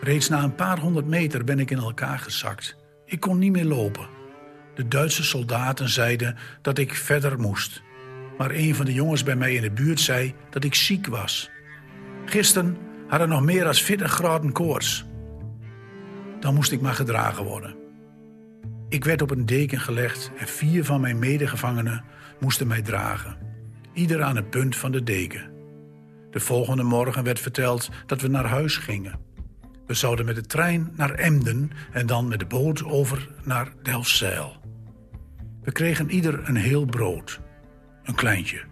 Reeds 0.00 0.28
na 0.28 0.42
een 0.42 0.54
paar 0.54 0.78
honderd 0.78 1.06
meter 1.06 1.44
ben 1.44 1.58
ik 1.58 1.70
in 1.70 1.78
elkaar 1.78 2.18
gezakt. 2.18 2.76
Ik 3.04 3.20
kon 3.20 3.38
niet 3.38 3.52
meer 3.52 3.64
lopen. 3.64 4.08
De 4.74 4.88
Duitse 4.88 5.24
soldaten 5.24 5.88
zeiden 5.88 6.36
dat 6.62 6.78
ik 6.78 6.94
verder 6.94 7.38
moest. 7.40 7.82
Maar 8.38 8.50
een 8.50 8.74
van 8.74 8.84
de 8.84 8.92
jongens 8.92 9.22
bij 9.22 9.36
mij 9.36 9.54
in 9.54 9.62
de 9.62 9.70
buurt 9.70 10.00
zei 10.00 10.34
dat 10.50 10.64
ik 10.64 10.74
ziek 10.74 11.06
was. 11.06 11.50
Gisteren 12.24 12.76
hadden 13.08 13.28
nog 13.28 13.42
meer 13.42 13.64
dan 13.64 13.74
40 13.74 14.12
graden 14.12 14.52
koorts 14.52 15.04
dan 16.40 16.54
moest 16.54 16.72
ik 16.72 16.80
maar 16.80 16.94
gedragen 16.94 17.44
worden. 17.44 17.76
Ik 18.88 19.04
werd 19.04 19.22
op 19.22 19.30
een 19.30 19.46
deken 19.46 19.80
gelegd 19.80 20.30
en 20.38 20.46
vier 20.46 20.84
van 20.84 21.00
mijn 21.00 21.18
medegevangenen 21.18 22.04
moesten 22.40 22.66
mij 22.66 22.82
dragen, 22.82 23.36
ieder 23.92 24.22
aan 24.22 24.36
het 24.36 24.50
punt 24.50 24.76
van 24.76 24.92
de 24.92 25.02
deken. 25.02 25.55
De 26.36 26.42
volgende 26.42 26.82
morgen 26.82 27.24
werd 27.24 27.40
verteld 27.40 27.90
dat 28.06 28.20
we 28.20 28.28
naar 28.28 28.44
huis 28.44 28.76
gingen. 28.76 29.18
We 29.86 29.94
zouden 29.94 30.24
met 30.24 30.34
de 30.34 30.46
trein 30.46 30.92
naar 30.96 31.10
Emden 31.10 31.70
en 31.92 32.06
dan 32.06 32.28
met 32.28 32.38
de 32.38 32.46
boot 32.46 32.84
over 32.84 33.28
naar 33.44 33.72
Delfzijl. 33.82 34.56
We 35.62 35.72
kregen 35.72 36.10
ieder 36.10 36.48
een 36.48 36.56
heel 36.56 36.84
brood, 36.84 37.40
een 38.02 38.14
kleintje. 38.14 38.62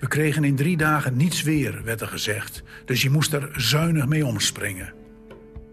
We 0.00 0.08
kregen 0.08 0.44
in 0.44 0.56
drie 0.56 0.76
dagen 0.76 1.16
niets 1.16 1.42
weer, 1.42 1.84
werd 1.84 2.00
er 2.00 2.08
gezegd. 2.08 2.62
Dus 2.84 3.02
je 3.02 3.10
moest 3.10 3.32
er 3.32 3.50
zuinig 3.56 4.06
mee 4.06 4.26
omspringen. 4.26 4.92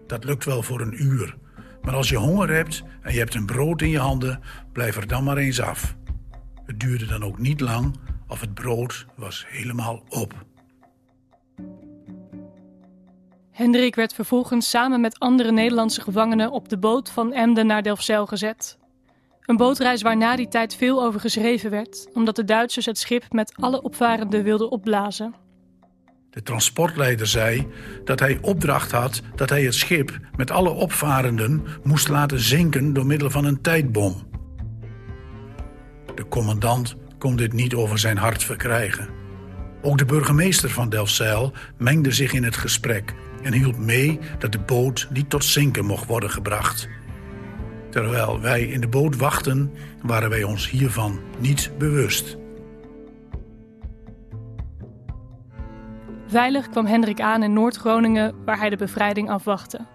Dat 0.06 0.24
lukt 0.24 0.44
wel 0.44 0.62
voor 0.62 0.80
een 0.80 1.02
uur. 1.02 1.36
Maar 1.82 1.94
als 1.94 2.08
je 2.08 2.16
honger 2.16 2.50
hebt 2.50 2.82
en 3.02 3.12
je 3.12 3.18
hebt 3.18 3.34
een 3.34 3.46
brood 3.46 3.82
in 3.82 3.90
je 3.90 3.98
handen, 3.98 4.40
blijf 4.72 4.96
er 4.96 5.06
dan 5.06 5.24
maar 5.24 5.36
eens 5.36 5.60
af. 5.60 5.96
Het 6.64 6.80
duurde 6.80 7.06
dan 7.06 7.24
ook 7.24 7.38
niet 7.38 7.60
lang 7.60 7.96
of 8.26 8.40
het 8.40 8.54
brood 8.54 9.06
was 9.16 9.44
helemaal 9.48 10.04
op. 10.08 10.54
Hendrik 13.56 13.94
werd 13.94 14.14
vervolgens 14.14 14.70
samen 14.70 15.00
met 15.00 15.18
andere 15.18 15.52
Nederlandse 15.52 16.00
gevangenen 16.00 16.50
op 16.50 16.68
de 16.68 16.78
boot 16.78 17.10
van 17.10 17.32
Emden 17.32 17.66
naar 17.66 17.82
Delfzijl 17.82 18.26
gezet. 18.26 18.78
Een 19.40 19.56
bootreis 19.56 20.02
waar 20.02 20.16
na 20.16 20.36
die 20.36 20.48
tijd 20.48 20.74
veel 20.74 21.02
over 21.02 21.20
geschreven 21.20 21.70
werd, 21.70 22.08
omdat 22.12 22.36
de 22.36 22.44
Duitsers 22.44 22.86
het 22.86 22.98
schip 22.98 23.24
met 23.32 23.52
alle 23.60 23.82
opvarenden 23.82 24.42
wilden 24.42 24.70
opblazen. 24.70 25.34
De 26.30 26.42
transportleider 26.42 27.26
zei 27.26 27.66
dat 28.04 28.20
hij 28.20 28.38
opdracht 28.40 28.90
had 28.90 29.22
dat 29.34 29.50
hij 29.50 29.62
het 29.62 29.74
schip 29.74 30.18
met 30.36 30.50
alle 30.50 30.70
opvarenden 30.70 31.64
moest 31.82 32.08
laten 32.08 32.40
zinken 32.40 32.92
door 32.92 33.06
middel 33.06 33.30
van 33.30 33.44
een 33.44 33.60
tijdbom. 33.60 34.14
De 36.14 36.28
commandant 36.28 36.96
kon 37.18 37.36
dit 37.36 37.52
niet 37.52 37.74
over 37.74 37.98
zijn 37.98 38.18
hart 38.18 38.44
verkrijgen. 38.44 39.08
Ook 39.82 39.98
de 39.98 40.04
burgemeester 40.04 40.70
van 40.70 40.88
Delfzijl 40.88 41.52
mengde 41.78 42.12
zich 42.12 42.32
in 42.32 42.44
het 42.44 42.56
gesprek 42.56 43.14
en 43.46 43.52
hielp 43.52 43.78
mee 43.78 44.18
dat 44.38 44.52
de 44.52 44.58
boot 44.58 45.08
niet 45.12 45.30
tot 45.30 45.44
zinken 45.44 45.84
mocht 45.84 46.06
worden 46.06 46.30
gebracht. 46.30 46.88
Terwijl 47.90 48.40
wij 48.40 48.62
in 48.62 48.80
de 48.80 48.88
boot 48.88 49.16
wachten, 49.16 49.72
waren 50.02 50.30
wij 50.30 50.42
ons 50.42 50.70
hiervan 50.70 51.20
niet 51.38 51.70
bewust. 51.78 52.36
Veilig 56.26 56.68
kwam 56.68 56.86
Hendrik 56.86 57.20
aan 57.20 57.42
in 57.42 57.52
Noord-Groningen, 57.52 58.34
waar 58.44 58.58
hij 58.58 58.70
de 58.70 58.76
bevrijding 58.76 59.30
afwachtte. 59.30 59.86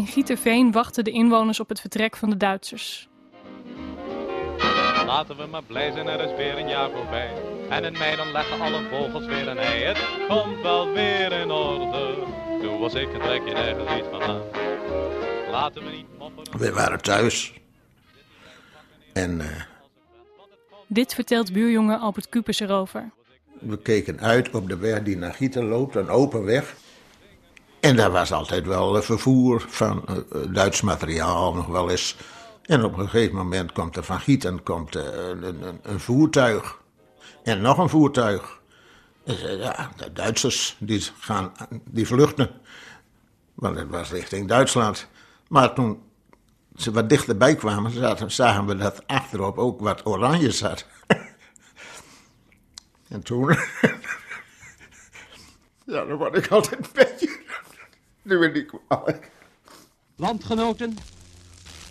In 0.00 0.06
Gieterveen 0.06 0.72
wachten 0.72 1.04
de 1.04 1.10
inwoners 1.10 1.60
op 1.60 1.68
het 1.68 1.80
vertrek 1.80 2.16
van 2.16 2.30
de 2.30 2.36
Duitsers. 2.36 3.08
Laten 5.06 5.36
we 5.36 5.46
maar 5.46 5.62
blij 5.62 5.92
zijn, 5.92 6.06
er 6.08 6.20
is 6.30 6.36
weer 6.36 6.58
een 6.58 6.68
jaar 6.68 6.90
voorbij. 6.90 7.30
En 7.68 7.84
in 7.84 7.92
mei 7.92 8.16
dan 8.16 8.32
leggen 8.32 8.60
alle 8.60 8.82
vogels 8.90 9.26
weer 9.26 9.48
een 9.48 9.58
ei. 9.58 9.82
Het 9.82 9.98
komt 10.28 10.62
wel 10.62 10.92
weer 10.92 11.32
in 11.32 11.50
orde. 11.50 12.14
Toen 12.60 12.78
was 12.78 12.94
ik 12.94 13.12
een 13.12 13.20
trekje 13.20 13.52
nergens 13.52 13.98
iets 13.98 14.08
van 14.10 14.22
aan. 14.22 14.42
Laten 15.50 15.84
we 15.84 15.90
niet 15.90 16.18
mopperen. 16.18 16.58
We 16.58 16.72
waren 16.72 17.02
thuis. 17.02 17.52
En 19.12 19.40
eh, 19.40 19.46
Dit 20.86 21.14
vertelt 21.14 21.52
buurjongen 21.52 21.98
Albert 22.00 22.28
Kupers 22.28 22.60
erover. 22.60 23.10
we 23.58 23.78
keken 23.78 24.20
uit 24.20 24.50
op 24.54 24.68
de 24.68 24.76
weg 24.76 25.02
die 25.02 25.16
naar 25.16 25.34
Gieten 25.34 25.64
loopt, 25.64 25.94
een 25.94 26.08
open 26.08 26.44
weg. 26.44 26.74
En 27.80 27.96
daar 27.96 28.10
was 28.10 28.32
altijd 28.32 28.66
wel 28.66 29.02
vervoer 29.02 29.64
van 29.68 30.06
eh, 30.06 30.16
eh, 30.16 30.22
Duits 30.52 30.80
materiaal, 30.80 31.54
nog 31.54 31.66
wel 31.66 31.90
eens. 31.90 32.16
En 32.62 32.84
op 32.84 32.98
een 32.98 33.08
gegeven 33.08 33.36
moment 33.36 33.72
komt 33.72 33.96
er 33.96 34.04
van 34.04 34.20
Gieten 34.20 34.62
komt, 34.62 34.96
eh, 34.96 35.04
een, 35.04 35.42
een, 35.42 35.80
een 35.82 36.00
voertuig. 36.00 36.78
En 37.42 37.60
nog 37.60 37.78
een 37.78 37.88
voertuig. 37.88 38.58
Ja, 39.24 39.90
de 39.96 40.12
Duitsers 40.12 40.76
die, 40.78 41.06
gaan, 41.18 41.52
die 41.84 42.06
vluchten. 42.06 42.50
Want 43.54 43.78
het 43.78 43.88
was 43.88 44.10
richting 44.10 44.48
Duitsland. 44.48 45.08
Maar 45.48 45.74
toen 45.74 46.02
ze 46.76 46.90
wat 46.90 47.08
dichterbij 47.08 47.54
kwamen, 47.54 47.90
zaten, 47.90 48.30
zagen 48.30 48.66
we 48.66 48.76
dat 48.76 49.06
achterop 49.06 49.58
ook 49.58 49.80
wat 49.80 50.06
oranje 50.06 50.50
zat. 50.50 50.86
en 53.08 53.22
toen. 53.22 53.48
ja, 55.86 56.04
dan 56.04 56.16
word 56.16 56.36
ik 56.36 56.48
altijd 56.48 56.84
een 56.84 56.90
beetje. 56.92 57.39
Nu 58.22 58.38
ben 58.38 58.54
ik. 58.54 58.72
Landgenoten, 60.16 60.96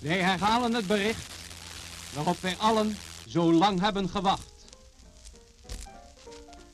wij 0.02 0.20
herhalen 0.20 0.74
het 0.74 0.88
bericht 0.88 1.34
waarop 2.14 2.40
wij 2.42 2.56
allen 2.58 2.98
zo 3.28 3.54
lang 3.54 3.80
hebben 3.80 4.10
gewacht. 4.10 4.66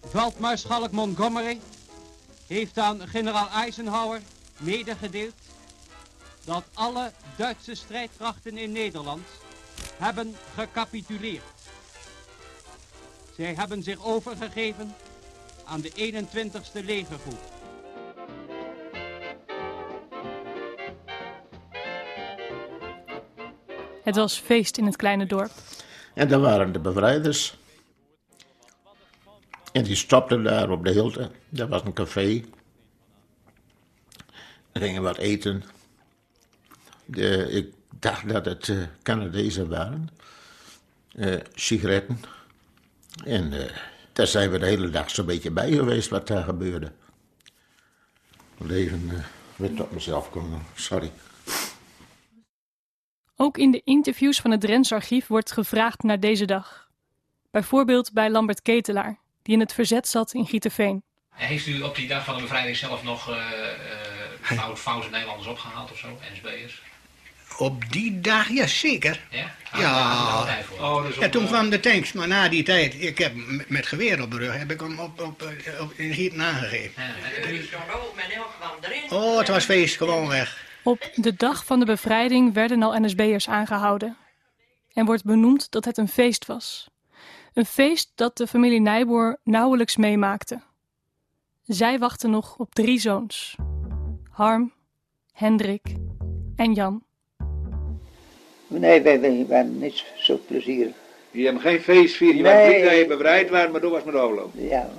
Veldmaarschalk 0.05 0.91
Montgomery 0.91 1.59
heeft 2.47 2.77
aan 2.77 3.07
generaal 3.07 3.49
Eisenhower 3.49 4.21
medegedeeld 4.57 5.33
dat 6.43 6.63
alle 6.73 7.11
Duitse 7.37 7.75
strijdkrachten 7.75 8.57
in 8.57 8.71
Nederland 8.71 9.27
hebben 9.97 10.35
gecapituleerd. 10.55 11.43
Zij 13.35 13.53
hebben 13.53 13.83
zich 13.83 14.05
overgegeven 14.05 14.95
aan 15.65 15.81
de 15.81 15.91
21ste 15.91 16.85
legergroep. 16.85 17.54
Het 24.05 24.15
was 24.15 24.39
feest 24.39 24.77
in 24.77 24.85
het 24.85 24.95
kleine 24.95 25.25
dorp. 25.25 25.51
En 26.13 26.27
daar 26.27 26.39
waren 26.39 26.71
de 26.71 26.79
bevrijders. 26.79 27.57
En 29.71 29.83
die 29.83 29.95
stopten 29.95 30.43
daar 30.43 30.69
op 30.69 30.83
de 30.83 30.91
Hilte. 30.91 31.31
Daar 31.49 31.67
was 31.67 31.81
een 31.83 31.93
café. 31.93 32.43
Er 34.71 34.81
gingen 34.81 35.01
wat 35.01 35.17
eten. 35.17 35.63
De, 37.05 37.51
ik 37.51 37.73
dacht 37.99 38.29
dat 38.29 38.45
het 38.45 38.69
eh, 38.69 38.77
Canadezen 39.03 39.69
waren. 39.69 40.09
Eh, 41.15 41.35
sigaretten. 41.53 42.19
En 43.25 43.53
eh, 43.53 43.75
daar 44.13 44.27
zijn 44.27 44.51
we 44.51 44.59
de 44.59 44.65
hele 44.65 44.89
dag 44.89 45.09
zo'n 45.09 45.25
beetje 45.25 45.51
bij 45.51 45.71
geweest 45.71 46.09
wat 46.09 46.27
daar 46.27 46.43
gebeurde. 46.43 46.91
Even 48.69 49.09
eh, 49.09 49.23
weer 49.55 49.73
tot 49.73 49.91
mezelf 49.91 50.29
komen, 50.29 50.61
sorry. 50.75 51.11
Ook 53.37 53.57
in 53.57 53.71
de 53.71 53.81
interviews 53.83 54.39
van 54.39 54.51
het 54.51 54.61
Drents 54.61 54.91
archief 54.91 55.27
wordt 55.27 55.51
gevraagd 55.51 56.03
naar 56.03 56.19
deze 56.19 56.45
dag. 56.45 56.89
Bijvoorbeeld 57.51 58.13
bij 58.13 58.29
Lambert 58.29 58.61
Ketelaar, 58.61 59.19
die 59.41 59.53
in 59.53 59.59
het 59.59 59.73
verzet 59.73 60.07
zat 60.07 60.33
in 60.33 60.45
Gieterveen. 60.45 61.03
En 61.37 61.47
heeft 61.47 61.67
u 61.67 61.81
op 61.81 61.95
die 61.95 62.07
dag 62.07 62.23
van 62.23 62.35
de 62.35 62.41
bevrijding 62.41 62.77
zelf 62.77 63.03
nog 63.03 63.29
uh, 63.29 63.35
uh, 63.35 64.57
fout, 64.57 64.79
foute 64.79 65.09
Nederlanders 65.09 65.47
opgehaald 65.47 65.91
of 65.91 65.97
zo, 65.97 66.07
NSB'ers? 66.33 66.81
Op 67.57 67.91
die 67.91 68.21
dag, 68.21 68.49
ja 68.49 68.67
zeker. 68.67 69.21
Ja? 69.29 69.55
Ja. 69.73 70.65
Oh, 70.79 71.05
ja, 71.19 71.29
toen 71.29 71.45
kwam 71.45 71.69
de 71.69 71.79
tanks, 71.79 72.13
maar 72.13 72.27
na 72.27 72.49
die 72.49 72.63
tijd, 72.63 73.01
ik 73.01 73.17
heb 73.17 73.33
met, 73.35 73.69
met 73.69 73.85
geweer 73.85 74.21
op 74.21 74.31
de 74.31 74.37
rug, 74.37 74.57
heb 74.57 74.71
ik 74.71 74.79
hem 74.79 74.99
op, 74.99 75.21
op, 75.21 75.51
op, 75.79 75.93
in 75.95 76.13
Gieten 76.13 76.41
aangegeven. 76.41 77.03
Oh, 79.09 79.37
het 79.37 79.47
was 79.47 79.65
feest, 79.65 79.97
gewoon 79.97 80.27
weg. 80.27 80.64
Op 80.85 81.09
de 81.15 81.33
dag 81.35 81.65
van 81.65 81.79
de 81.79 81.85
bevrijding 81.85 82.53
werden 82.53 82.83
al 82.83 82.99
NSB'ers 82.99 83.49
aangehouden. 83.49 84.17
En 84.93 85.05
wordt 85.05 85.23
benoemd 85.23 85.71
dat 85.71 85.85
het 85.85 85.97
een 85.97 86.07
feest 86.07 86.45
was. 86.45 86.89
Een 87.53 87.65
feest 87.65 88.11
dat 88.15 88.37
de 88.37 88.47
familie 88.47 88.81
Nijboer 88.81 89.37
nauwelijks 89.43 89.97
meemaakte. 89.97 90.59
Zij 91.63 91.99
wachten 91.99 92.29
nog 92.29 92.57
op 92.57 92.73
drie 92.75 92.99
zoons: 92.99 93.55
Harm, 94.31 94.71
Hendrik 95.33 95.81
en 96.55 96.73
Jan. 96.73 97.03
Nee, 98.67 99.01
wij, 99.01 99.19
wij 99.19 99.45
waren 99.49 99.77
niet 99.79 100.05
zo 100.17 100.39
plezierig. 100.47 100.93
Je 101.31 101.45
hebt 101.45 101.61
geen 101.61 101.79
feest 101.81 102.15
vieren. 102.15 102.37
Je 102.37 102.43
Nee. 102.43 102.53
bent 102.53 102.81
blij 102.81 102.89
dat 102.89 102.97
je 102.99 103.07
bevrijd 103.07 103.49
was, 103.49 103.71
maar 103.71 103.81
dat 103.81 103.91
was 103.91 104.03
met 104.03 104.13
de 104.13 104.19
oorlog. 104.21 104.49
Ja, 104.53 104.89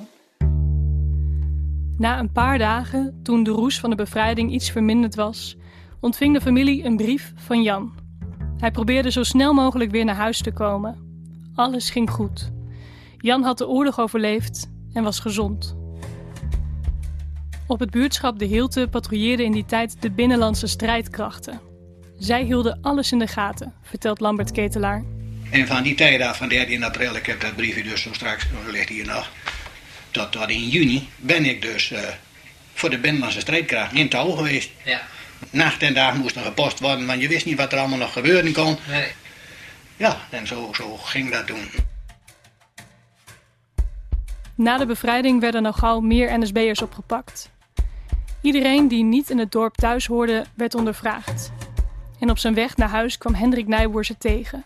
Na 1.99 2.19
een 2.19 2.33
paar 2.33 2.59
dagen, 2.59 3.21
toen 3.23 3.43
de 3.43 3.51
roes 3.51 3.81
van 3.81 3.91
de 3.91 3.97
bevrijding 3.97 4.53
iets 4.53 4.71
verminderd 4.71 5.15
was, 5.15 5.57
ontving 6.07 6.35
de 6.35 6.41
familie 6.41 6.85
een 6.85 6.97
brief 6.97 7.33
van 7.37 7.63
Jan. 7.63 7.95
Hij 8.59 8.71
probeerde 8.71 9.11
zo 9.11 9.23
snel 9.23 9.53
mogelijk 9.55 9.91
weer 9.91 10.05
naar 10.05 10.15
huis 10.15 10.43
te 10.43 10.53
komen. 10.53 10.99
Alles 11.55 11.91
ging 11.91 12.11
goed. 12.11 12.51
Jan 13.19 13.43
had 13.43 13.59
de 13.59 13.69
oorlog 13.69 14.01
overleefd 14.01 14.69
en 14.93 15.03
was 15.03 15.21
gezond. 15.21 15.77
Op 17.67 17.81
het 17.81 17.91
buurtschap 17.91 18.39
De 18.39 18.45
Hilte 18.45 18.89
patrouilleerden 18.91 19.47
in 19.47 19.53
die 19.53 19.65
tijd 19.65 20.03
de 20.03 20.11
binnenlandse 20.11 20.67
strijdkrachten. 20.67 21.61
Zij 22.19 22.43
hielden 22.43 22.79
alles 22.83 23.13
in 23.13 23.19
de 23.19 23.27
gaten, 23.27 23.73
vertelt 23.83 24.21
Lambert 24.21 24.51
Ketelaar. 24.51 25.05
En 25.51 25.67
van 25.67 25.83
die 25.83 25.95
tijd 25.95 26.21
af, 26.21 26.37
van 26.37 26.49
13 26.49 26.85
april, 26.85 27.15
ik 27.17 27.27
heb 27.27 27.41
dat 27.41 27.57
briefje 27.57 27.83
dus 27.83 28.03
zo 28.03 28.13
straks, 28.13 28.47
dat 28.65 28.73
ligt 28.73 28.89
hier 28.89 29.07
nog, 29.07 29.31
tot, 30.11 30.33
tot 30.33 30.51
in 30.51 30.69
juni 30.69 31.09
ben 31.17 31.45
ik 31.45 31.63
dus 31.63 31.91
eh, 31.91 32.01
voor 32.75 32.91
de 32.91 32.99
binnenlandse 32.99 33.41
strijdkrachten 33.41 33.99
in 33.99 34.09
touw 34.09 34.31
geweest. 34.31 34.71
Ja. 34.85 35.01
Nacht 35.51 35.83
en 35.83 35.95
dag 35.95 36.15
moest 36.15 36.37
er 36.37 36.43
gepost 36.43 36.81
worden, 36.81 37.07
want 37.07 37.21
je 37.21 37.29
wist 37.29 37.47
niet 37.47 37.57
wat 37.57 37.73
er 37.73 37.79
allemaal 37.79 37.99
nog 37.99 38.13
gebeuren 38.13 38.53
kon. 38.53 38.77
Nee. 38.89 39.13
Ja, 39.97 40.17
en 40.31 40.47
zo, 40.47 40.71
zo 40.73 40.97
ging 40.97 41.31
dat 41.33 41.47
doen. 41.47 41.71
Na 44.55 44.79
de 44.79 44.87
bevrijding 44.87 45.41
werden 45.41 45.67
al 45.67 45.73
gauw 45.73 46.01
meer 46.01 46.39
NSB'ers 46.39 46.83
opgepakt. 46.83 47.51
Iedereen 48.41 48.89
die 48.89 49.05
niet 49.05 49.31
in 49.31 49.39
het 49.39 49.53
dorp 49.53 49.75
thuis 49.75 50.07
hoorde, 50.07 50.45
werd 50.55 50.75
ondervraagd. 50.75 51.53
En 52.21 52.31
op 52.31 52.39
zijn 52.39 52.55
weg 52.55 52.77
naar 52.77 52.89
huis 52.89 53.19
kwam 53.19 53.35
Hendrik 53.35 53.67
Nijboer 53.67 54.05
ze 54.05 54.19
tegen. 54.19 54.65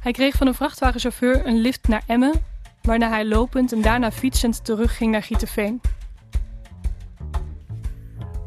Hij 0.00 0.12
kreeg 0.12 0.34
van 0.34 0.46
een 0.46 0.54
vrachtwagenchauffeur 0.54 1.46
een 1.46 1.60
lift 1.60 1.88
naar 1.88 2.02
Emmen, 2.06 2.44
waarna 2.82 3.08
hij 3.08 3.24
lopend 3.24 3.72
en 3.72 3.82
daarna 3.82 4.12
fietsend 4.12 4.64
terugging 4.64 5.12
naar 5.12 5.22
Gieterveen. 5.22 5.80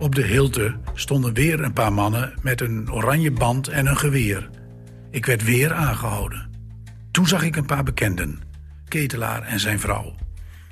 Op 0.05 0.15
de 0.15 0.25
hilte 0.25 0.75
stonden 0.93 1.33
weer 1.33 1.63
een 1.63 1.73
paar 1.73 1.93
mannen 1.93 2.33
met 2.41 2.61
een 2.61 2.91
oranje 2.91 3.31
band 3.31 3.67
en 3.67 3.85
een 3.85 3.97
geweer. 3.97 4.49
Ik 5.11 5.25
werd 5.25 5.43
weer 5.43 5.73
aangehouden. 5.73 6.49
Toen 7.11 7.27
zag 7.27 7.43
ik 7.43 7.55
een 7.55 7.65
paar 7.65 7.83
bekenden, 7.83 8.41
Ketelaar 8.87 9.41
en 9.41 9.59
zijn 9.59 9.79
vrouw. 9.79 10.15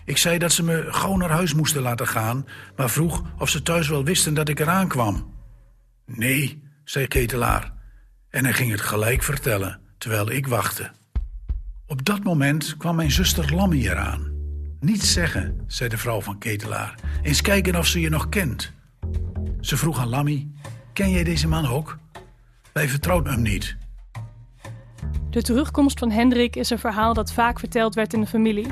Ik 0.05 0.17
zei 0.17 0.37
dat 0.37 0.51
ze 0.51 0.63
me 0.63 0.85
gauw 0.87 1.15
naar 1.15 1.29
huis 1.29 1.53
moesten 1.53 1.81
laten 1.81 2.07
gaan, 2.07 2.45
maar 2.75 2.89
vroeg 2.89 3.23
of 3.37 3.49
ze 3.49 3.61
thuis 3.61 3.87
wel 3.87 4.03
wisten 4.03 4.33
dat 4.33 4.49
ik 4.49 4.59
eraan 4.59 4.87
kwam. 4.87 5.33
Nee, 6.05 6.63
zei 6.83 7.07
Ketelaar. 7.07 7.73
En 8.29 8.43
hij 8.43 8.53
ging 8.53 8.71
het 8.71 8.81
gelijk 8.81 9.23
vertellen, 9.23 9.79
terwijl 9.97 10.31
ik 10.31 10.47
wachtte. 10.47 10.91
Op 11.85 12.05
dat 12.05 12.23
moment 12.23 12.77
kwam 12.77 12.95
mijn 12.95 13.11
zuster 13.11 13.55
Lammy 13.55 13.87
eraan. 13.87 14.31
Niets 14.79 15.13
zeggen, 15.13 15.63
zei 15.67 15.89
de 15.89 15.97
vrouw 15.97 16.21
van 16.21 16.37
Ketelaar. 16.37 16.95
Eens 17.21 17.41
kijken 17.41 17.75
of 17.75 17.87
ze 17.87 17.99
je 17.99 18.09
nog 18.09 18.29
kent. 18.29 18.73
Ze 19.63 19.77
vroeg 19.77 19.99
aan 19.99 20.09
Lammy: 20.09 20.47
Ken 20.93 21.09
jij 21.09 21.23
deze 21.23 21.47
man 21.47 21.67
ook? 21.67 21.97
Wij 22.73 22.87
vertrouwden 22.87 23.33
hem 23.33 23.41
niet. 23.41 23.75
De 25.29 25.41
terugkomst 25.41 25.99
van 25.99 26.11
Hendrik 26.11 26.55
is 26.55 26.69
een 26.69 26.79
verhaal 26.79 27.13
dat 27.13 27.33
vaak 27.33 27.59
verteld 27.59 27.95
werd 27.95 28.13
in 28.13 28.21
de 28.21 28.27
familie. 28.27 28.67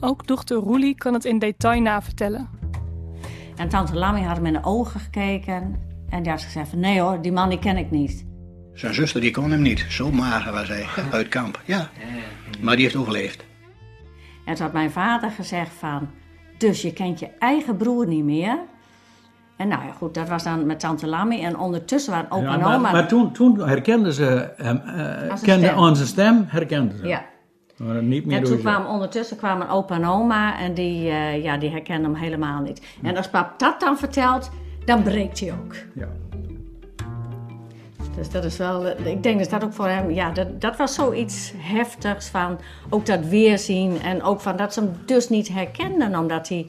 Ook 0.00 0.26
dochter 0.26 0.56
Roelie 0.56 0.94
kan 0.94 1.14
het 1.14 1.24
in 1.24 1.38
detail 1.38 1.80
navertellen. 1.80 2.48
En 3.56 3.68
tante 3.68 3.94
Lammy 3.94 4.22
had 4.22 4.36
hem 4.36 4.46
in 4.46 4.52
de 4.52 4.64
ogen 4.64 5.00
gekeken. 5.00 5.80
En 6.08 6.22
die 6.22 6.32
had 6.32 6.42
gezegd 6.42 6.68
van, 6.68 6.80
nee 6.80 7.00
hoor, 7.00 7.22
die 7.22 7.32
man 7.32 7.48
die 7.48 7.58
ken 7.58 7.76
ik 7.76 7.90
niet. 7.90 8.26
Zijn 8.74 8.94
zuster 8.94 9.20
die 9.20 9.30
kon 9.30 9.50
hem 9.50 9.62
niet. 9.62 9.86
Zo 9.88 10.10
mager 10.10 10.52
was 10.52 10.68
hij. 10.68 10.86
Uit 11.10 11.28
kamp. 11.28 11.62
Ja. 11.64 11.90
Maar 12.60 12.76
die 12.76 12.84
heeft 12.84 12.96
overleefd. 12.96 13.44
En 14.44 14.54
toen 14.54 14.64
had 14.64 14.72
mijn 14.72 14.90
vader 14.90 15.30
gezegd 15.30 15.72
van... 15.78 16.10
Dus 16.58 16.82
je 16.82 16.92
kent 16.92 17.18
je 17.18 17.28
eigen 17.38 17.76
broer 17.76 18.06
niet 18.06 18.24
meer? 18.24 18.58
En 19.62 19.68
nou 19.68 19.84
ja, 19.84 19.92
goed, 19.92 20.14
dat 20.14 20.28
was 20.28 20.42
dan 20.42 20.66
met 20.66 20.80
tante 20.80 21.06
Lammy. 21.06 21.42
En 21.42 21.58
ondertussen 21.58 22.12
waren 22.12 22.30
opa 22.30 22.42
Ja, 22.42 22.52
en 22.52 22.60
maar, 22.60 22.76
oma... 22.76 22.92
maar 22.92 23.08
toen, 23.08 23.32
toen 23.32 23.68
herkenden 23.68 24.12
ze 24.12 24.52
hem, 24.56 24.76
eh, 24.76 24.94
zijn 24.94 25.40
kenden 25.42 25.68
stem. 25.68 25.78
onze 25.78 26.06
stem, 26.06 26.44
herkenden 26.48 26.98
ze. 26.98 27.06
Ja. 27.06 27.24
Maar 27.76 28.02
niet 28.02 28.26
meer 28.26 28.36
En 28.36 28.44
toen 28.44 28.58
kwamen 28.58 28.90
ondertussen 28.90 29.36
kwamen 29.36 29.68
opa 29.68 29.94
en 29.94 30.04
oma 30.04 30.58
en 30.58 30.74
die, 30.74 31.08
eh, 31.08 31.42
ja, 31.42 31.56
die 31.56 31.70
herkenden 31.70 32.12
hem 32.12 32.22
helemaal 32.22 32.60
niet. 32.60 32.86
En 33.02 33.16
als 33.16 33.28
pap 33.28 33.58
dat 33.58 33.80
dan 33.80 33.98
vertelt, 33.98 34.50
dan 34.84 35.02
breekt 35.02 35.40
hij 35.40 35.52
ook. 35.52 35.74
Ja. 35.94 36.08
Dus 38.16 38.30
dat 38.30 38.44
is 38.44 38.56
wel, 38.56 38.86
eh, 38.86 39.06
ik 39.06 39.22
denk 39.22 39.38
dat 39.38 39.50
dat 39.50 39.64
ook 39.64 39.72
voor 39.72 39.88
hem, 39.88 40.10
ja, 40.10 40.30
dat, 40.30 40.60
dat 40.60 40.76
was 40.76 40.94
zoiets 40.94 41.52
heftigs 41.56 42.28
van 42.28 42.58
ook 42.88 43.06
dat 43.06 43.26
weerzien 43.26 44.00
en 44.00 44.22
ook 44.22 44.40
van 44.40 44.56
dat 44.56 44.72
ze 44.72 44.80
hem 44.80 44.92
dus 45.06 45.28
niet 45.28 45.48
herkenden 45.48 46.18
omdat 46.18 46.48
hij 46.48 46.66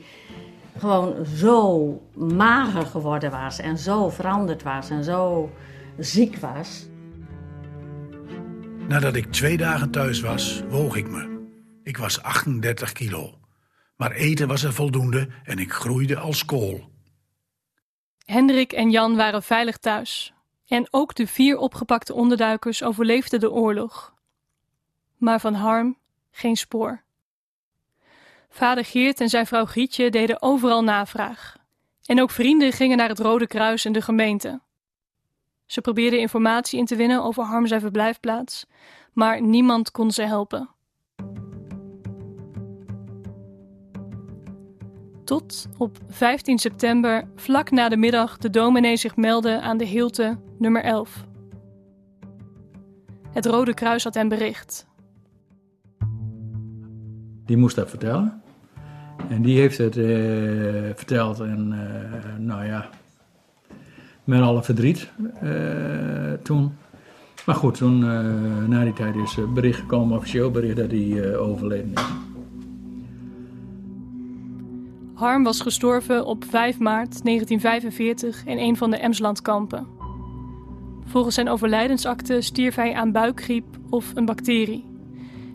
gewoon 0.77 1.25
zo 1.25 2.01
mager 2.15 2.85
geworden 2.85 3.31
was 3.31 3.59
en 3.59 3.77
zo 3.77 4.09
veranderd 4.09 4.63
was 4.63 4.89
en 4.89 5.03
zo 5.03 5.51
ziek 5.97 6.37
was. 6.37 6.85
Nadat 8.87 9.15
ik 9.15 9.31
twee 9.31 9.57
dagen 9.57 9.91
thuis 9.91 10.21
was, 10.21 10.63
woog 10.69 10.95
ik 10.95 11.09
me. 11.09 11.41
Ik 11.83 11.97
was 11.97 12.21
38 12.21 12.91
kilo. 12.91 13.33
Maar 13.95 14.11
eten 14.11 14.47
was 14.47 14.63
er 14.63 14.73
voldoende 14.73 15.27
en 15.43 15.57
ik 15.57 15.73
groeide 15.73 16.17
als 16.17 16.45
kool. 16.45 16.91
Hendrik 18.25 18.71
en 18.73 18.89
Jan 18.89 19.15
waren 19.15 19.43
veilig 19.43 19.77
thuis. 19.77 20.33
En 20.67 20.87
ook 20.91 21.15
de 21.15 21.27
vier 21.27 21.57
opgepakte 21.57 22.13
onderduikers 22.13 22.83
overleefden 22.83 23.39
de 23.39 23.51
oorlog. 23.51 24.13
Maar 25.17 25.39
van 25.39 25.53
Harm 25.53 25.97
geen 26.31 26.55
spoor. 26.55 27.03
Vader 28.55 28.85
Geert 28.85 29.21
en 29.21 29.29
zijn 29.29 29.45
vrouw 29.45 29.65
Grietje 29.65 30.09
deden 30.09 30.41
overal 30.41 30.83
navraag. 30.83 31.55
En 32.05 32.21
ook 32.21 32.29
vrienden 32.29 32.71
gingen 32.71 32.97
naar 32.97 33.09
het 33.09 33.19
Rode 33.19 33.47
Kruis 33.47 33.85
en 33.85 33.93
de 33.93 34.01
gemeente. 34.01 34.61
Ze 35.65 35.81
probeerden 35.81 36.19
informatie 36.19 36.79
in 36.79 36.85
te 36.85 36.95
winnen 36.95 37.23
over 37.23 37.43
Harm 37.43 37.67
zijn 37.67 37.79
verblijfplaats, 37.81 38.65
maar 39.13 39.41
niemand 39.41 39.91
kon 39.91 40.11
ze 40.11 40.21
helpen. 40.21 40.69
Tot 45.23 45.67
op 45.77 45.97
15 46.07 46.57
september, 46.57 47.27
vlak 47.35 47.71
na 47.71 47.89
de 47.89 47.97
middag, 47.97 48.37
de 48.37 48.49
dominee 48.49 48.97
zich 48.97 49.15
meldde 49.15 49.61
aan 49.61 49.77
de 49.77 49.85
Hilte 49.85 50.39
nummer 50.57 50.83
11. 50.83 51.25
Het 53.31 53.45
Rode 53.45 53.73
Kruis 53.73 54.03
had 54.03 54.13
hem 54.13 54.29
bericht. 54.29 54.87
Die 57.45 57.57
moest 57.57 57.75
dat 57.75 57.89
vertellen. 57.89 58.42
En 59.29 59.41
die 59.41 59.59
heeft 59.59 59.77
het 59.77 59.97
eh, 59.97 60.03
verteld 60.95 61.39
en 61.39 61.71
eh, 61.71 62.39
nou 62.39 62.65
ja, 62.65 62.89
met 64.23 64.41
alle 64.41 64.63
verdriet 64.63 65.11
eh, 65.41 65.51
toen. 66.43 66.71
Maar 67.45 67.55
goed, 67.55 67.77
toen 67.77 67.99
na 68.69 68.83
die 68.83 68.93
tijd 68.93 69.15
is 69.15 69.37
bericht 69.53 69.79
gekomen, 69.79 70.17
officieel 70.17 70.51
bericht 70.51 70.75
dat 70.75 70.91
hij 70.91 71.37
overleden 71.37 71.91
is. 71.93 72.01
Harm 75.13 75.43
was 75.43 75.61
gestorven 75.61 76.25
op 76.25 76.45
5 76.49 76.79
maart 76.79 77.23
1945 77.23 78.45
in 78.45 78.57
een 78.57 78.77
van 78.77 78.91
de 78.91 78.97
Emslandkampen. 78.97 79.87
Volgens 81.05 81.35
zijn 81.35 81.49
overlijdensakte 81.49 82.41
stierf 82.41 82.75
hij 82.75 82.93
aan 82.93 83.11
buikgriep 83.11 83.65
of 83.89 84.11
een 84.15 84.25
bacterie. 84.25 84.92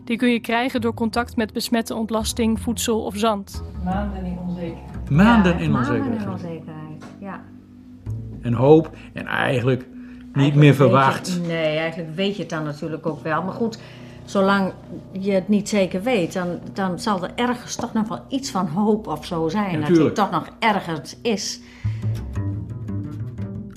Die 0.09 0.17
kun 0.17 0.29
je 0.31 0.39
krijgen 0.39 0.81
door 0.81 0.93
contact 0.93 1.35
met 1.35 1.53
besmette 1.53 1.95
ontlasting, 1.95 2.59
voedsel 2.59 3.03
of 3.05 3.15
zand. 3.17 3.63
Maanden 3.83 4.25
in 4.25 4.37
onzekerheid. 4.47 5.09
Maanden 5.09 5.53
Ja, 5.57 5.59
in 5.63 5.71
maanden 5.71 5.91
onzekerheid. 5.95 6.21
in 6.25 6.31
onzekerheid, 6.31 7.03
ja. 7.19 7.41
En 8.41 8.53
hoop 8.53 8.89
en 9.13 9.25
eigenlijk 9.25 9.79
niet 9.89 10.35
Eigenlijk 10.35 10.55
meer 10.55 10.73
verwacht. 10.73 11.27
je- 11.33 11.39
nee, 11.47 11.77
eigenlijk 11.77 12.15
weet 12.15 12.35
je 12.35 12.41
het 12.41 12.49
dan 12.49 12.63
natuurlijk 12.63 13.05
ook 13.05 13.23
wel. 13.23 13.43
Maar 13.43 13.53
goed, 13.53 13.79
zolang 14.25 14.71
je 15.11 15.31
het 15.31 15.47
niet 15.47 15.69
zeker 15.69 16.01
weet, 16.03 16.33
dan, 16.33 16.47
dan 16.73 16.99
zal 16.99 17.23
er 17.23 17.31
ergens 17.35 17.75
toch 17.75 17.93
nog 17.93 18.07
wel 18.07 18.25
iets 18.29 18.51
van 18.51 18.67
hoop 18.67 19.07
of 19.07 19.25
zo 19.25 19.49
zijn. 19.49 19.73
dat 19.73 19.83
hij 19.83 19.93
tuurlijk. 19.93 20.15
toch 20.15 20.31
nog 20.31 20.47
ergens 20.59 21.17
is. 21.21 21.61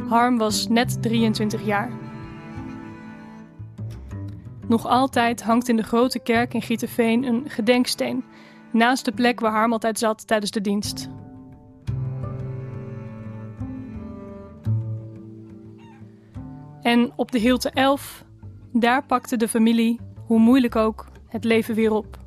Harm 0.08 0.38
was 0.38 0.68
net 0.68 1.02
23 1.02 1.64
jaar. 1.64 1.90
Nog 4.68 4.86
altijd 4.86 5.42
hangt 5.42 5.68
in 5.68 5.76
de 5.76 5.82
grote 5.82 6.18
kerk 6.18 6.54
in 6.54 6.62
Gieterveen 6.62 7.24
een 7.24 7.44
gedenksteen 7.46 8.24
naast 8.72 9.04
de 9.04 9.12
plek 9.12 9.40
waar 9.40 9.52
Harm 9.52 9.72
altijd 9.72 9.98
zat 9.98 10.26
tijdens 10.26 10.50
de 10.50 10.60
dienst. 10.60 11.08
En 16.82 17.12
op 17.16 17.32
de 17.32 17.38
Hilte 17.38 17.70
11, 17.70 18.24
daar 18.72 19.06
pakte 19.06 19.36
de 19.36 19.48
familie, 19.48 20.00
hoe 20.26 20.38
moeilijk 20.38 20.76
ook, 20.76 21.06
het 21.26 21.44
leven 21.44 21.74
weer 21.74 21.92
op. 21.92 22.18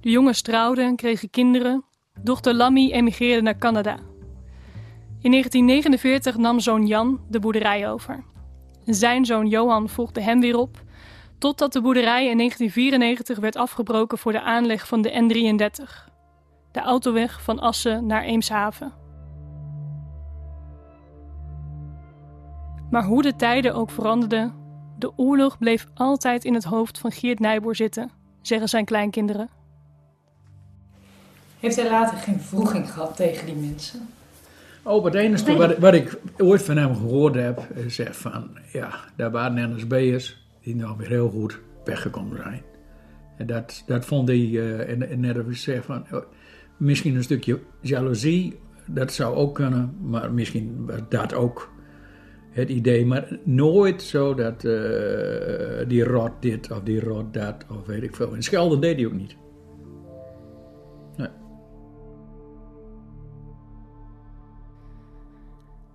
De 0.00 0.10
jongens 0.10 0.42
trouwden 0.42 0.84
en 0.84 0.96
kregen 0.96 1.30
kinderen. 1.30 1.84
Dochter 2.22 2.54
Lammy 2.54 2.90
emigreerde 2.90 3.42
naar 3.42 3.58
Canada. 3.58 3.94
In 5.20 5.30
1949 5.30 6.36
nam 6.36 6.60
zoon 6.60 6.86
Jan 6.86 7.20
de 7.28 7.38
boerderij 7.40 7.90
over. 7.90 8.24
Zijn 8.84 9.24
zoon 9.24 9.46
Johan 9.46 9.88
volgde 9.88 10.20
hem 10.20 10.40
weer 10.40 10.56
op, 10.56 10.82
totdat 11.38 11.72
de 11.72 11.80
boerderij 11.80 12.28
in 12.28 12.36
1994 12.36 13.38
werd 13.38 13.56
afgebroken 13.56 14.18
voor 14.18 14.32
de 14.32 14.40
aanleg 14.40 14.86
van 14.86 15.02
de 15.02 15.10
N33, 15.10 16.12
de 16.72 16.80
autoweg 16.80 17.42
van 17.42 17.58
Assen 17.58 18.06
naar 18.06 18.22
Eemshaven. 18.22 18.92
Maar 22.90 23.04
hoe 23.04 23.22
de 23.22 23.36
tijden 23.36 23.74
ook 23.74 23.90
veranderden, 23.90 24.54
de 24.98 25.12
oorlog 25.16 25.58
bleef 25.58 25.86
altijd 25.94 26.44
in 26.44 26.54
het 26.54 26.64
hoofd 26.64 26.98
van 26.98 27.12
Geert 27.12 27.38
Nijboer 27.38 27.76
zitten, 27.76 28.10
zeggen 28.42 28.68
zijn 28.68 28.84
kleinkinderen. 28.84 29.48
Heeft 31.60 31.76
hij 31.76 31.90
later 31.90 32.16
geen 32.16 32.40
vroeging 32.40 32.92
gehad 32.92 33.16
tegen 33.16 33.46
die 33.46 33.54
mensen? 33.54 34.08
Oh, 34.82 35.04
het 35.04 35.14
enige 35.14 35.56
wat, 35.56 35.78
wat 35.78 35.94
ik 35.94 36.18
ooit 36.38 36.62
van 36.62 36.76
hem 36.76 36.94
gehoord 36.94 37.34
heb, 37.34 37.60
is 37.74 37.94
zeg 37.94 38.16
van, 38.16 38.58
ja, 38.72 38.90
daar 39.16 39.30
waren 39.30 39.74
NSB'ers 39.74 40.47
die 40.68 40.76
nog 40.76 40.96
weer 40.96 41.08
heel 41.08 41.30
goed 41.30 41.60
weggekomen 41.84 42.36
zijn. 42.36 42.62
En 43.36 43.46
dat, 43.46 43.82
dat 43.86 44.04
vond 44.04 44.28
hij, 44.28 44.36
eh, 44.36 44.90
en, 44.90 45.08
en 45.08 45.20
net 45.20 45.36
zeg 45.50 45.84
van, 45.84 46.06
oh, 46.12 46.24
misschien 46.76 47.14
een 47.14 47.22
stukje 47.22 47.60
jaloezie, 47.80 48.58
dat 48.86 49.12
zou 49.12 49.36
ook 49.36 49.54
kunnen, 49.54 49.96
maar 50.02 50.32
misschien 50.32 50.86
was 50.86 51.00
dat 51.08 51.34
ook 51.34 51.70
het 52.50 52.68
idee. 52.68 53.06
Maar 53.06 53.38
nooit 53.44 54.02
zo 54.02 54.34
dat 54.34 54.64
eh, 54.64 55.88
die 55.88 56.04
rot 56.04 56.32
dit 56.40 56.70
of 56.70 56.82
die 56.82 57.00
rot 57.00 57.34
dat, 57.34 57.64
of 57.70 57.86
weet 57.86 58.02
ik 58.02 58.16
veel. 58.16 58.34
En 58.34 58.42
schelden 58.42 58.80
deed 58.80 58.96
hij 58.96 59.06
ook 59.06 59.12
niet. 59.12 59.36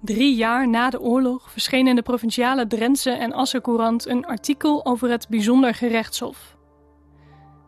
Drie 0.04 0.36
jaar 0.36 0.70
na 0.70 0.90
de 0.90 1.02
oorlog 1.02 1.52
verscheen 1.52 1.88
in 1.88 1.96
de 1.96 2.02
provinciale 2.02 2.68
Drentse 2.68 3.12
en 3.12 3.34
Assercourant 3.34 4.08
een 4.08 4.26
artikel 4.26 4.86
over 4.86 5.10
het 5.10 5.28
bijzonder 5.30 5.74
gerechtshof. 5.74 6.58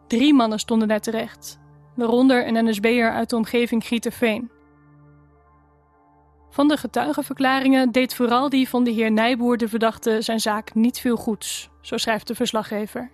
Drie 0.07 0.33
mannen 0.33 0.59
stonden 0.59 0.87
daar 0.87 0.99
terecht, 0.99 1.59
waaronder 1.95 2.47
een 2.47 2.65
NSB'er 2.65 3.11
uit 3.11 3.29
de 3.29 3.35
omgeving 3.35 3.85
Gieterveen. 3.85 4.51
Van 6.49 6.67
de 6.67 6.77
getuigenverklaringen 6.77 7.91
deed 7.91 8.15
vooral 8.15 8.49
die 8.49 8.69
van 8.69 8.83
de 8.83 8.91
heer 8.91 9.11
Nijboer 9.11 9.57
de 9.57 9.69
verdachte 9.69 10.21
zijn 10.21 10.39
zaak 10.39 10.73
niet 10.73 10.99
veel 10.99 11.15
goeds, 11.15 11.69
zo 11.81 11.97
schrijft 11.97 12.27
de 12.27 12.35
verslaggever. 12.35 13.11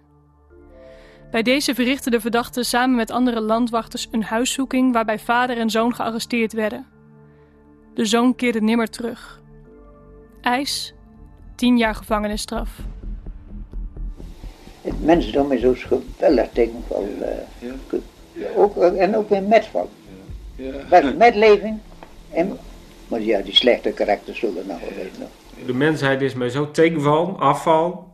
Bij 1.31 1.41
deze 1.41 1.75
verrichtte 1.75 2.09
de 2.09 2.19
verdachte 2.19 2.63
samen 2.63 2.95
met 2.95 3.11
andere 3.11 3.41
landwachters 3.41 4.07
een 4.11 4.23
huiszoeking 4.23 4.93
waarbij 4.93 5.19
vader 5.19 5.57
en 5.57 5.69
zoon 5.69 5.95
gearresteerd 5.95 6.53
werden. 6.53 6.99
De 8.01 8.07
zoon 8.07 8.35
keerde 8.35 8.61
nimmer 8.61 8.89
terug. 8.89 9.41
Eis: 10.41 10.93
10 11.55 11.77
jaar 11.77 11.95
gevangenisstraf. 11.95 12.79
Het 14.81 15.03
mensdom 15.03 15.51
is 15.51 15.61
zo 15.61 15.73
geweldig 15.75 16.49
tegenval. 16.53 17.07
Uh, 17.61 17.69
ook, 18.55 18.77
en 18.77 19.15
ook 19.15 19.29
in 19.29 19.47
metval. 19.47 19.89
Ja. 20.55 20.99
Ja. 21.01 21.13
Metleving 21.17 21.79
en 22.33 22.57
maar 23.07 23.21
ja, 23.21 23.41
die 23.41 23.55
slechte 23.55 23.91
karakters 23.91 24.39
zullen 24.39 24.67
nog 24.67 24.79
wel 24.79 24.95
weten. 24.95 25.27
De 25.65 25.73
mensheid 25.73 26.21
is 26.21 26.33
mij 26.33 26.49
zo 26.49 26.71
tegenval, 26.71 27.39
afval 27.39 28.07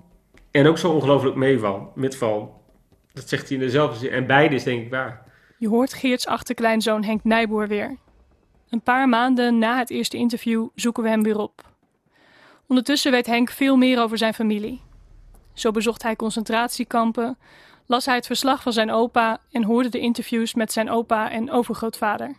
en 0.51 0.67
ook 0.67 0.77
zo 0.77 0.91
ongelooflijk 0.91 1.35
meeval, 1.35 1.91
metval. 1.95 2.61
Dat 3.13 3.29
zegt 3.29 3.47
hij 3.47 3.57
in 3.57 3.63
dezelfde 3.63 3.97
zin. 3.99 4.09
En 4.09 4.27
beide 4.27 4.55
is 4.55 4.63
denk 4.63 4.81
ik 4.81 4.89
waar. 4.89 5.21
Je 5.57 5.67
hoort 5.67 5.93
Geerts 5.93 6.27
achterkleinzoon 6.27 7.03
Henk 7.03 7.23
Nijboer 7.23 7.67
weer. 7.67 7.97
Een 8.69 8.81
paar 8.81 9.09
maanden 9.09 9.57
na 9.57 9.77
het 9.77 9.89
eerste 9.89 10.17
interview 10.17 10.67
zoeken 10.75 11.03
we 11.03 11.09
hem 11.09 11.23
weer 11.23 11.37
op. 11.37 11.71
Ondertussen 12.67 13.11
weet 13.11 13.25
Henk 13.25 13.49
veel 13.49 13.77
meer 13.77 14.01
over 14.01 14.17
zijn 14.17 14.33
familie. 14.33 14.81
Zo 15.53 15.71
bezocht 15.71 16.03
hij 16.03 16.15
concentratiekampen, 16.15 17.37
las 17.85 18.05
hij 18.05 18.15
het 18.15 18.25
verslag 18.25 18.61
van 18.61 18.73
zijn 18.73 18.91
opa 18.91 19.41
en 19.51 19.63
hoorde 19.63 19.89
de 19.89 19.99
interviews 19.99 20.53
met 20.53 20.71
zijn 20.71 20.89
opa 20.89 21.31
en 21.31 21.51
overgrootvader. 21.51 22.37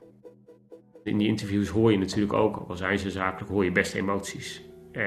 In 1.04 1.18
die 1.18 1.28
interviews 1.28 1.68
hoor 1.68 1.92
je 1.92 1.98
natuurlijk 1.98 2.32
ook, 2.32 2.64
al 2.68 2.76
zijn 2.76 2.98
ze 2.98 3.10
zakelijk, 3.10 3.50
hoor 3.50 3.64
je 3.64 3.72
best 3.72 3.94
emoties. 3.94 4.62
Eh, 4.92 5.02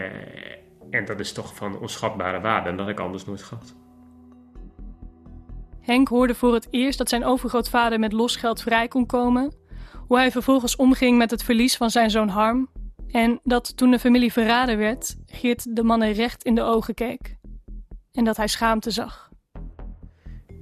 en 0.89 1.05
dat 1.05 1.19
is 1.19 1.33
toch 1.33 1.55
van 1.55 1.79
onschatbare 1.79 2.41
waarde 2.41 2.69
en 2.69 2.77
dat 2.77 2.87
ik 2.87 2.99
anders 2.99 3.25
nooit 3.25 3.43
gehad. 3.43 3.75
Henk 5.81 6.07
hoorde 6.07 6.35
voor 6.35 6.53
het 6.53 6.67
eerst 6.69 6.97
dat 6.97 7.09
zijn 7.09 7.25
overgrootvader 7.25 7.99
met 7.99 8.13
losgeld 8.13 8.61
vrij 8.61 8.87
kon 8.87 9.05
komen, 9.05 9.53
hoe 10.11 10.19
hij 10.19 10.31
vervolgens 10.31 10.75
omging 10.75 11.17
met 11.17 11.31
het 11.31 11.43
verlies 11.43 11.77
van 11.77 11.89
zijn 11.89 12.09
zoon 12.09 12.27
Harm 12.27 12.69
en 13.11 13.39
dat 13.43 13.77
toen 13.77 13.91
de 13.91 13.99
familie 13.99 14.31
verraden 14.31 14.77
werd, 14.77 15.15
Geert 15.25 15.75
de 15.75 15.83
mannen 15.83 16.11
recht 16.11 16.43
in 16.43 16.55
de 16.55 16.61
ogen 16.61 16.93
keek 16.93 17.37
en 18.13 18.23
dat 18.23 18.37
hij 18.37 18.47
schaamte 18.47 18.91
zag. 18.91 19.29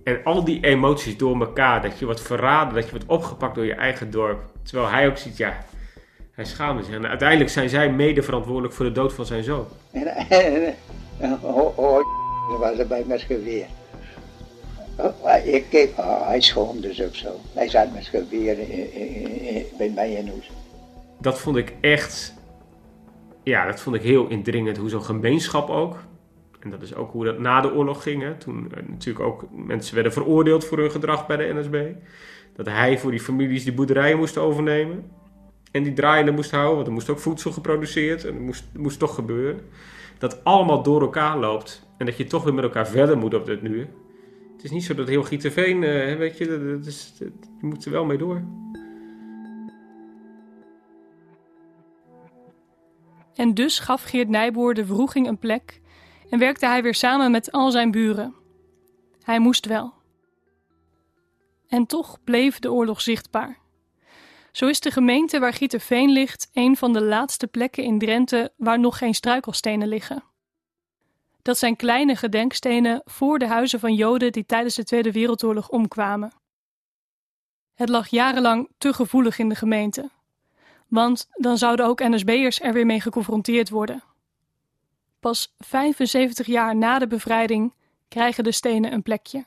En 0.04 0.24
al 0.24 0.44
die 0.44 0.64
emoties 0.64 1.18
door 1.18 1.40
elkaar, 1.40 1.82
dat 1.82 2.00
je 2.00 2.06
wordt 2.06 2.22
verraden, 2.22 2.74
dat 2.74 2.84
je 2.84 2.92
wordt 2.92 3.06
opgepakt 3.06 3.56
door 3.56 3.66
je 3.66 3.74
eigen 3.74 4.12
dorp. 4.12 4.40
Terwijl 4.64 4.90
hij 4.90 5.08
ook 5.08 5.18
ziet, 5.18 5.38
ja, 5.38 5.66
hij 6.32 6.46
schaamde 6.46 6.84
zich. 6.84 6.96
En 6.96 7.08
uiteindelijk 7.08 7.50
zijn 7.50 7.70
zij 7.70 7.92
mede 7.92 8.22
verantwoordelijk 8.22 8.74
voor 8.74 8.86
de 8.86 8.92
dood 8.92 9.14
van 9.14 9.26
zijn 9.26 9.44
zoon. 9.44 9.66
oh, 11.42 11.78
oh, 11.78 12.60
was 12.60 12.78
er 12.78 12.88
bij 12.88 13.04
met 13.08 13.22
geweer. 13.22 13.66
Oh, 15.00 15.46
ik 15.46 15.66
keek, 15.70 15.90
oh, 15.98 16.28
hij 16.28 16.42
zich 16.42 17.16
zo. 17.16 17.40
Hij 17.54 17.70
zat 17.70 17.94
met 17.94 18.06
geweer 18.06 18.58
bij 19.78 19.92
mij 19.96 20.12
in 20.12 20.28
huis. 20.28 20.52
Dat 21.20 21.40
vond 21.40 21.58
ik 21.58 21.74
echt, 21.82 22.34
ja, 23.44 23.66
dat 23.66 23.82
vond 23.82 23.96
ik 23.96 24.02
heel 24.02 24.28
indringend. 24.28 24.78
Hoe 24.78 24.90
zo'n 24.90 25.04
gemeenschap 25.04 25.70
ook, 25.70 25.98
en 26.60 26.70
dat 26.70 26.82
is 26.82 26.96
ook 26.96 27.12
hoe 27.12 27.26
dat 27.26 27.40
na 27.40 27.62
de 27.62 27.74
oorlog 27.74 28.04
ging. 28.04 28.22
Hè. 28.22 28.36
Toen 28.36 28.72
uh, 28.78 28.90
natuurlijk 28.90 29.26
ook 29.26 29.46
mensen 29.52 29.94
werden 29.96 30.14
veroordeeld 30.14 30.66
voor 30.66 30.78
hun 30.78 30.92
gedrag 30.92 31.28
bij 31.28 31.38
de 31.38 31.54
NSB. 31.54 31.86
Dat 32.56 32.66
hij 32.66 32.98
voor 32.98 33.12
die 33.12 33.20
families 33.20 33.64
die 33.64 33.74
boerderijen 33.74 34.18
moest 34.18 34.38
overnemen. 34.38 35.12
En 35.72 35.84
die 35.84 35.94
draaiende 35.94 36.32
moest 36.32 36.52
houden, 36.52 36.76
want 36.76 36.88
er 36.88 36.94
moest 36.94 37.10
ook 37.10 37.20
voedsel 37.20 37.52
geproduceerd. 37.52 38.26
En 38.26 38.34
dat 38.34 38.42
moest, 38.42 38.64
moest 38.74 39.00
toch 39.00 39.16
gebeuren. 39.16 39.62
Dat 40.18 40.44
allemaal 40.44 40.84
door 40.84 41.02
elkaar 41.02 41.38
loopt. 41.38 41.88
En 41.98 42.06
dat 42.06 42.18
je 42.18 42.24
toch 42.24 42.44
weer 42.44 42.54
met 42.54 42.64
elkaar 42.64 42.88
verder 42.88 43.18
moet 43.18 43.34
op 43.34 43.46
dit 43.46 43.62
nu. 43.62 43.88
Het 44.60 44.68
is 44.68 44.74
niet 44.74 44.84
zo 44.84 44.94
dat 44.94 45.08
heel 45.08 45.24
Gieterveen, 45.24 45.82
uh, 45.82 46.18
weet 46.18 46.38
je, 46.38 46.76
dat 46.78 46.86
is, 46.86 47.14
je 47.60 47.66
moet 47.66 47.86
er 47.86 47.92
wel 47.92 48.06
mee 48.06 48.18
door. 48.18 48.44
En 53.36 53.54
dus 53.54 53.80
gaf 53.80 54.04
Geert 54.04 54.30
Nijboer 54.30 54.74
de 54.74 54.86
vroeging 54.86 55.28
een 55.28 55.38
plek 55.38 55.82
en 56.30 56.40
werkte 56.40 56.66
hij 56.66 56.84
weer 56.84 56.96
samen 56.96 57.32
met 57.32 57.52
al 57.52 57.72
zijn 57.72 57.92
buren. 57.92 58.36
Hij 59.24 59.40
moest 59.40 59.66
wel. 59.66 59.94
En 61.68 61.86
toch 61.86 62.24
bleef 62.24 62.60
de 62.60 62.72
oorlog 62.72 63.02
zichtbaar. 63.02 63.58
Zo 64.52 64.68
is 64.68 64.80
de 64.80 64.92
gemeente 64.92 65.40
waar 65.40 65.54
Gieterveen 65.54 66.10
ligt 66.10 66.50
een 66.54 66.78
van 66.78 66.94
de 66.94 67.02
laatste 67.02 67.48
plekken 67.48 67.84
in 67.84 68.00
Drenthe 68.00 68.52
waar 68.58 68.80
nog 68.80 68.98
geen 68.98 69.14
struikelstenen 69.14 69.88
liggen. 69.88 70.29
Dat 71.50 71.58
zijn 71.58 71.76
kleine 71.76 72.16
gedenkstenen 72.16 73.02
voor 73.06 73.40
de 73.40 73.48
huizen 73.48 73.80
van 73.80 73.94
Joden 73.94 74.32
die 74.32 74.46
tijdens 74.46 74.76
de 74.76 74.84
Tweede 74.84 75.12
Wereldoorlog 75.12 75.70
omkwamen. 75.70 76.32
Het 77.74 77.90
lag 77.90 78.08
jarenlang 78.08 78.70
te 78.78 78.94
gevoelig 78.94 79.40
in 79.40 79.50
de 79.50 79.56
gemeente, 79.56 80.10
want 80.88 81.28
dan 81.32 81.58
zouden 81.58 81.86
ook 81.86 82.00
NSB'ers 82.00 82.62
er 82.62 82.74
weer 82.74 82.86
mee 82.86 83.02
geconfronteerd 83.02 83.70
worden. 83.70 84.04
Pas 85.20 85.54
75 85.58 86.48
jaar 86.48 86.76
na 86.76 87.00
de 87.00 87.08
bevrijding 87.08 87.74
krijgen 88.08 88.44
de 88.44 88.52
stenen 88.52 88.94
een 88.94 89.04
plekje. 89.04 89.46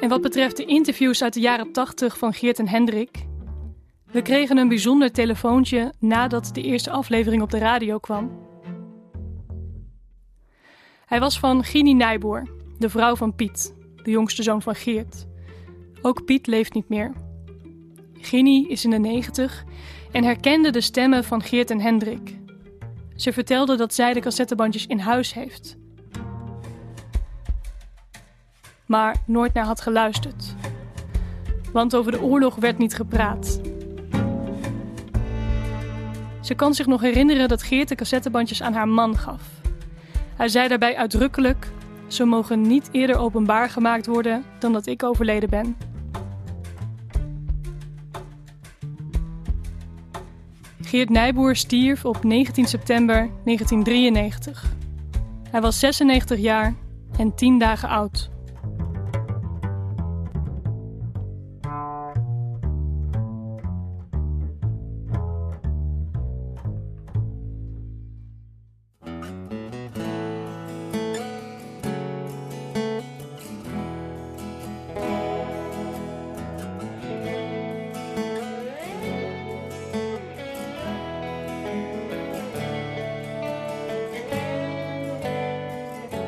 En 0.00 0.08
wat 0.08 0.20
betreft 0.20 0.56
de 0.56 0.64
interviews 0.64 1.22
uit 1.22 1.34
de 1.34 1.40
jaren 1.40 1.72
80 1.72 2.18
van 2.18 2.34
Geert 2.34 2.58
en 2.58 2.68
Hendrik, 2.68 3.30
we 4.12 4.22
kregen 4.22 4.56
een 4.56 4.68
bijzonder 4.68 5.12
telefoontje 5.12 5.92
nadat 5.98 6.50
de 6.52 6.62
eerste 6.62 6.90
aflevering 6.90 7.42
op 7.42 7.50
de 7.50 7.58
radio 7.58 7.98
kwam. 7.98 8.30
Hij 11.06 11.20
was 11.20 11.38
van 11.38 11.64
Gini 11.64 11.92
Nijboer, 11.92 12.48
de 12.78 12.88
vrouw 12.88 13.16
van 13.16 13.34
Piet, 13.34 13.74
de 14.02 14.10
jongste 14.10 14.42
zoon 14.42 14.62
van 14.62 14.74
Geert. 14.74 15.26
Ook 16.02 16.24
Piet 16.24 16.46
leeft 16.46 16.74
niet 16.74 16.88
meer. 16.88 17.12
Gini 18.14 18.68
is 18.68 18.84
in 18.84 18.90
de 18.90 18.98
90 18.98 19.64
en 20.12 20.24
herkende 20.24 20.70
de 20.70 20.80
stemmen 20.80 21.24
van 21.24 21.42
Geert 21.42 21.70
en 21.70 21.80
Hendrik. 21.80 22.38
Ze 23.16 23.32
vertelde 23.32 23.76
dat 23.76 23.94
zij 23.94 24.12
de 24.12 24.20
cassettebandjes 24.20 24.86
in 24.86 24.98
huis 24.98 25.34
heeft. 25.34 25.76
Maar 28.86 29.16
nooit 29.26 29.54
naar 29.54 29.64
had 29.64 29.80
geluisterd. 29.80 30.54
Want 31.72 31.96
over 31.96 32.12
de 32.12 32.22
oorlog 32.22 32.54
werd 32.54 32.78
niet 32.78 32.94
gepraat. 32.94 33.61
Ze 36.42 36.54
kan 36.54 36.74
zich 36.74 36.86
nog 36.86 37.00
herinneren 37.00 37.48
dat 37.48 37.62
Geert 37.62 37.88
de 37.88 37.94
cassettebandjes 37.94 38.62
aan 38.62 38.72
haar 38.72 38.88
man 38.88 39.18
gaf. 39.18 39.42
Hij 40.36 40.48
zei 40.48 40.68
daarbij 40.68 40.96
uitdrukkelijk: 40.96 41.70
Ze 42.06 42.24
mogen 42.24 42.60
niet 42.60 42.88
eerder 42.92 43.16
openbaar 43.16 43.70
gemaakt 43.70 44.06
worden 44.06 44.44
dan 44.58 44.72
dat 44.72 44.86
ik 44.86 45.02
overleden 45.02 45.50
ben. 45.50 45.76
Geert 50.80 51.08
Nijboer 51.08 51.56
stierf 51.56 52.04
op 52.04 52.24
19 52.24 52.66
september 52.66 53.16
1993. 53.16 54.72
Hij 55.50 55.60
was 55.60 55.78
96 55.78 56.38
jaar 56.38 56.74
en 57.18 57.34
10 57.34 57.58
dagen 57.58 57.88
oud. 57.88 58.30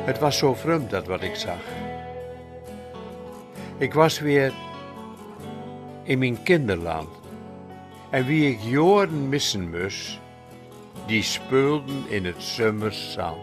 Het 0.05 0.19
was 0.19 0.37
zo 0.37 0.53
vreemd 0.53 0.89
dat 0.89 1.07
wat 1.07 1.21
ik 1.21 1.35
zag. 1.35 1.61
Ik 3.77 3.93
was 3.93 4.19
weer 4.19 4.53
in 6.03 6.19
mijn 6.19 6.43
kinderland. 6.43 7.09
En 8.09 8.25
wie 8.25 8.49
ik 8.49 8.59
joren 8.61 9.29
missen 9.29 9.69
moest, 9.69 10.19
die 11.05 11.23
speelden 11.23 12.09
in 12.09 12.25
het 12.25 12.43
zomerszand. 12.43 13.37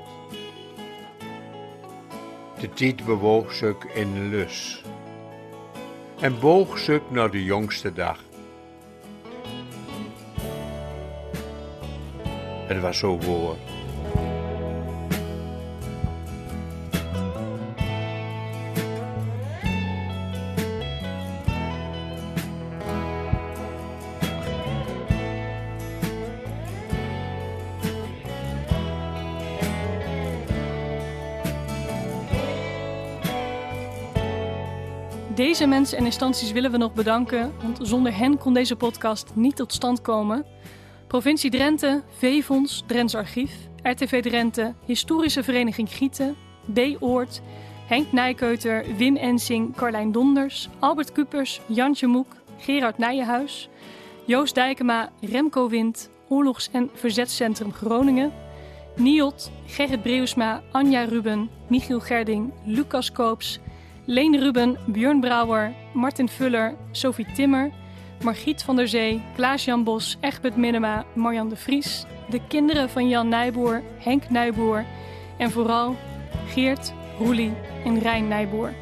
De 2.60 2.68
tijd 2.68 3.04
bewoog 3.04 3.52
zich 3.52 3.76
in 3.94 4.28
lus 4.28 4.82
en 6.20 6.40
boog 6.40 6.78
zich 6.78 7.00
naar 7.08 7.30
de 7.30 7.44
jongste 7.44 7.92
dag. 7.92 8.18
Het 12.66 12.80
was 12.80 12.98
zo 12.98 13.18
woord. 13.18 13.81
Deze 35.34 35.66
mensen 35.66 35.98
en 35.98 36.04
instanties 36.04 36.52
willen 36.52 36.70
we 36.70 36.76
nog 36.76 36.94
bedanken, 36.94 37.52
want 37.62 37.78
zonder 37.82 38.16
hen 38.16 38.38
kon 38.38 38.54
deze 38.54 38.76
podcast 38.76 39.30
niet 39.34 39.56
tot 39.56 39.72
stand 39.72 40.00
komen. 40.00 40.44
Provincie 41.06 41.50
Drenthe, 41.50 42.02
V-Fonds, 42.18 42.82
Drents 42.86 43.14
Archief, 43.14 43.52
RTV 43.82 44.22
Drenthe, 44.22 44.74
Historische 44.86 45.42
Vereniging 45.42 45.88
Gieten, 45.90 46.36
B-Oort, 46.72 47.42
Henk 47.86 48.12
Nijkeuter, 48.12 48.84
Wim 48.96 49.16
Ensing, 49.16 49.76
Carlijn 49.76 50.12
Donders, 50.12 50.68
Albert 50.78 51.12
Kupers, 51.12 51.60
Jantje 51.66 52.06
Moek, 52.06 52.36
Gerard 52.58 52.98
Nijenhuis, 52.98 53.68
Joost 54.26 54.54
Dijkema, 54.54 55.10
Remco 55.20 55.68
Wind, 55.68 56.10
Oorlogs- 56.28 56.70
en 56.72 56.90
Verzetscentrum 56.94 57.72
Groningen, 57.72 58.32
Niot, 58.96 59.50
Gerrit 59.66 60.02
Breusma, 60.02 60.62
Anja 60.72 61.04
Ruben, 61.04 61.50
Michiel 61.68 62.00
Gerding, 62.00 62.52
Lucas 62.64 63.12
Koops, 63.12 63.60
Leen 64.06 64.34
Ruben, 64.34 64.76
Björn 64.86 65.20
Brouwer, 65.20 65.72
Martin 65.92 66.28
Vuller, 66.28 66.74
Sophie 66.92 67.26
Timmer, 67.34 67.70
Margriet 68.22 68.62
van 68.62 68.76
der 68.76 68.88
Zee, 68.88 69.22
Klaas-Jan 69.36 69.84
Bos, 69.84 70.16
Egbert 70.20 70.56
Minema, 70.56 71.04
Marjan 71.14 71.48
de 71.48 71.56
Vries, 71.56 72.04
de 72.28 72.40
kinderen 72.48 72.90
van 72.90 73.08
Jan 73.08 73.28
Nijboer, 73.28 73.82
Henk 73.98 74.30
Nijboer 74.30 74.84
en 75.38 75.50
vooral 75.50 75.96
Geert, 76.48 76.92
Roelie 77.18 77.52
en 77.84 77.98
Rijn 77.98 78.28
Nijboer. 78.28 78.72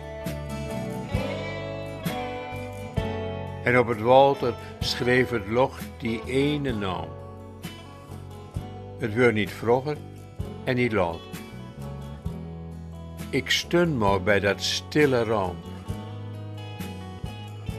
En 3.64 3.78
op 3.78 3.86
het 3.86 4.00
water 4.00 4.54
schreef 4.78 5.30
het 5.30 5.48
log 5.48 5.80
die 5.98 6.20
ene 6.26 6.72
naam. 6.72 7.08
Het 8.98 9.14
werd 9.14 9.34
niet 9.34 9.50
vroeger 9.50 9.96
en 10.64 10.76
niet 10.76 10.92
laat. 10.92 11.29
Ik 13.30 13.50
stun 13.50 13.98
maar 13.98 14.22
bij 14.22 14.40
dat 14.40 14.62
stille 14.62 15.24
raam. 15.24 15.56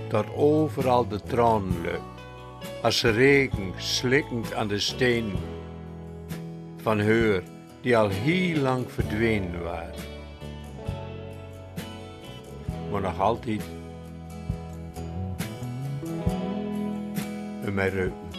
Dat 0.10 0.26
overal 0.36 1.08
de 1.08 1.22
tranen 1.22 1.82
lukt, 1.82 2.02
als 2.82 3.04
regen 3.04 3.74
slikkend 3.78 4.54
aan 4.54 4.68
de 4.68 4.80
steen 4.80 5.34
van 6.78 7.00
heur 7.00 7.44
die 7.82 7.98
al 7.98 8.10
heel 8.10 8.62
lang 8.62 8.92
verdwenen 8.92 9.64
waren. 9.64 10.04
Maar 12.92 13.02
nog 13.02 13.20
altijd 13.20 13.64
in 17.66 17.74
mijn. 17.74 18.31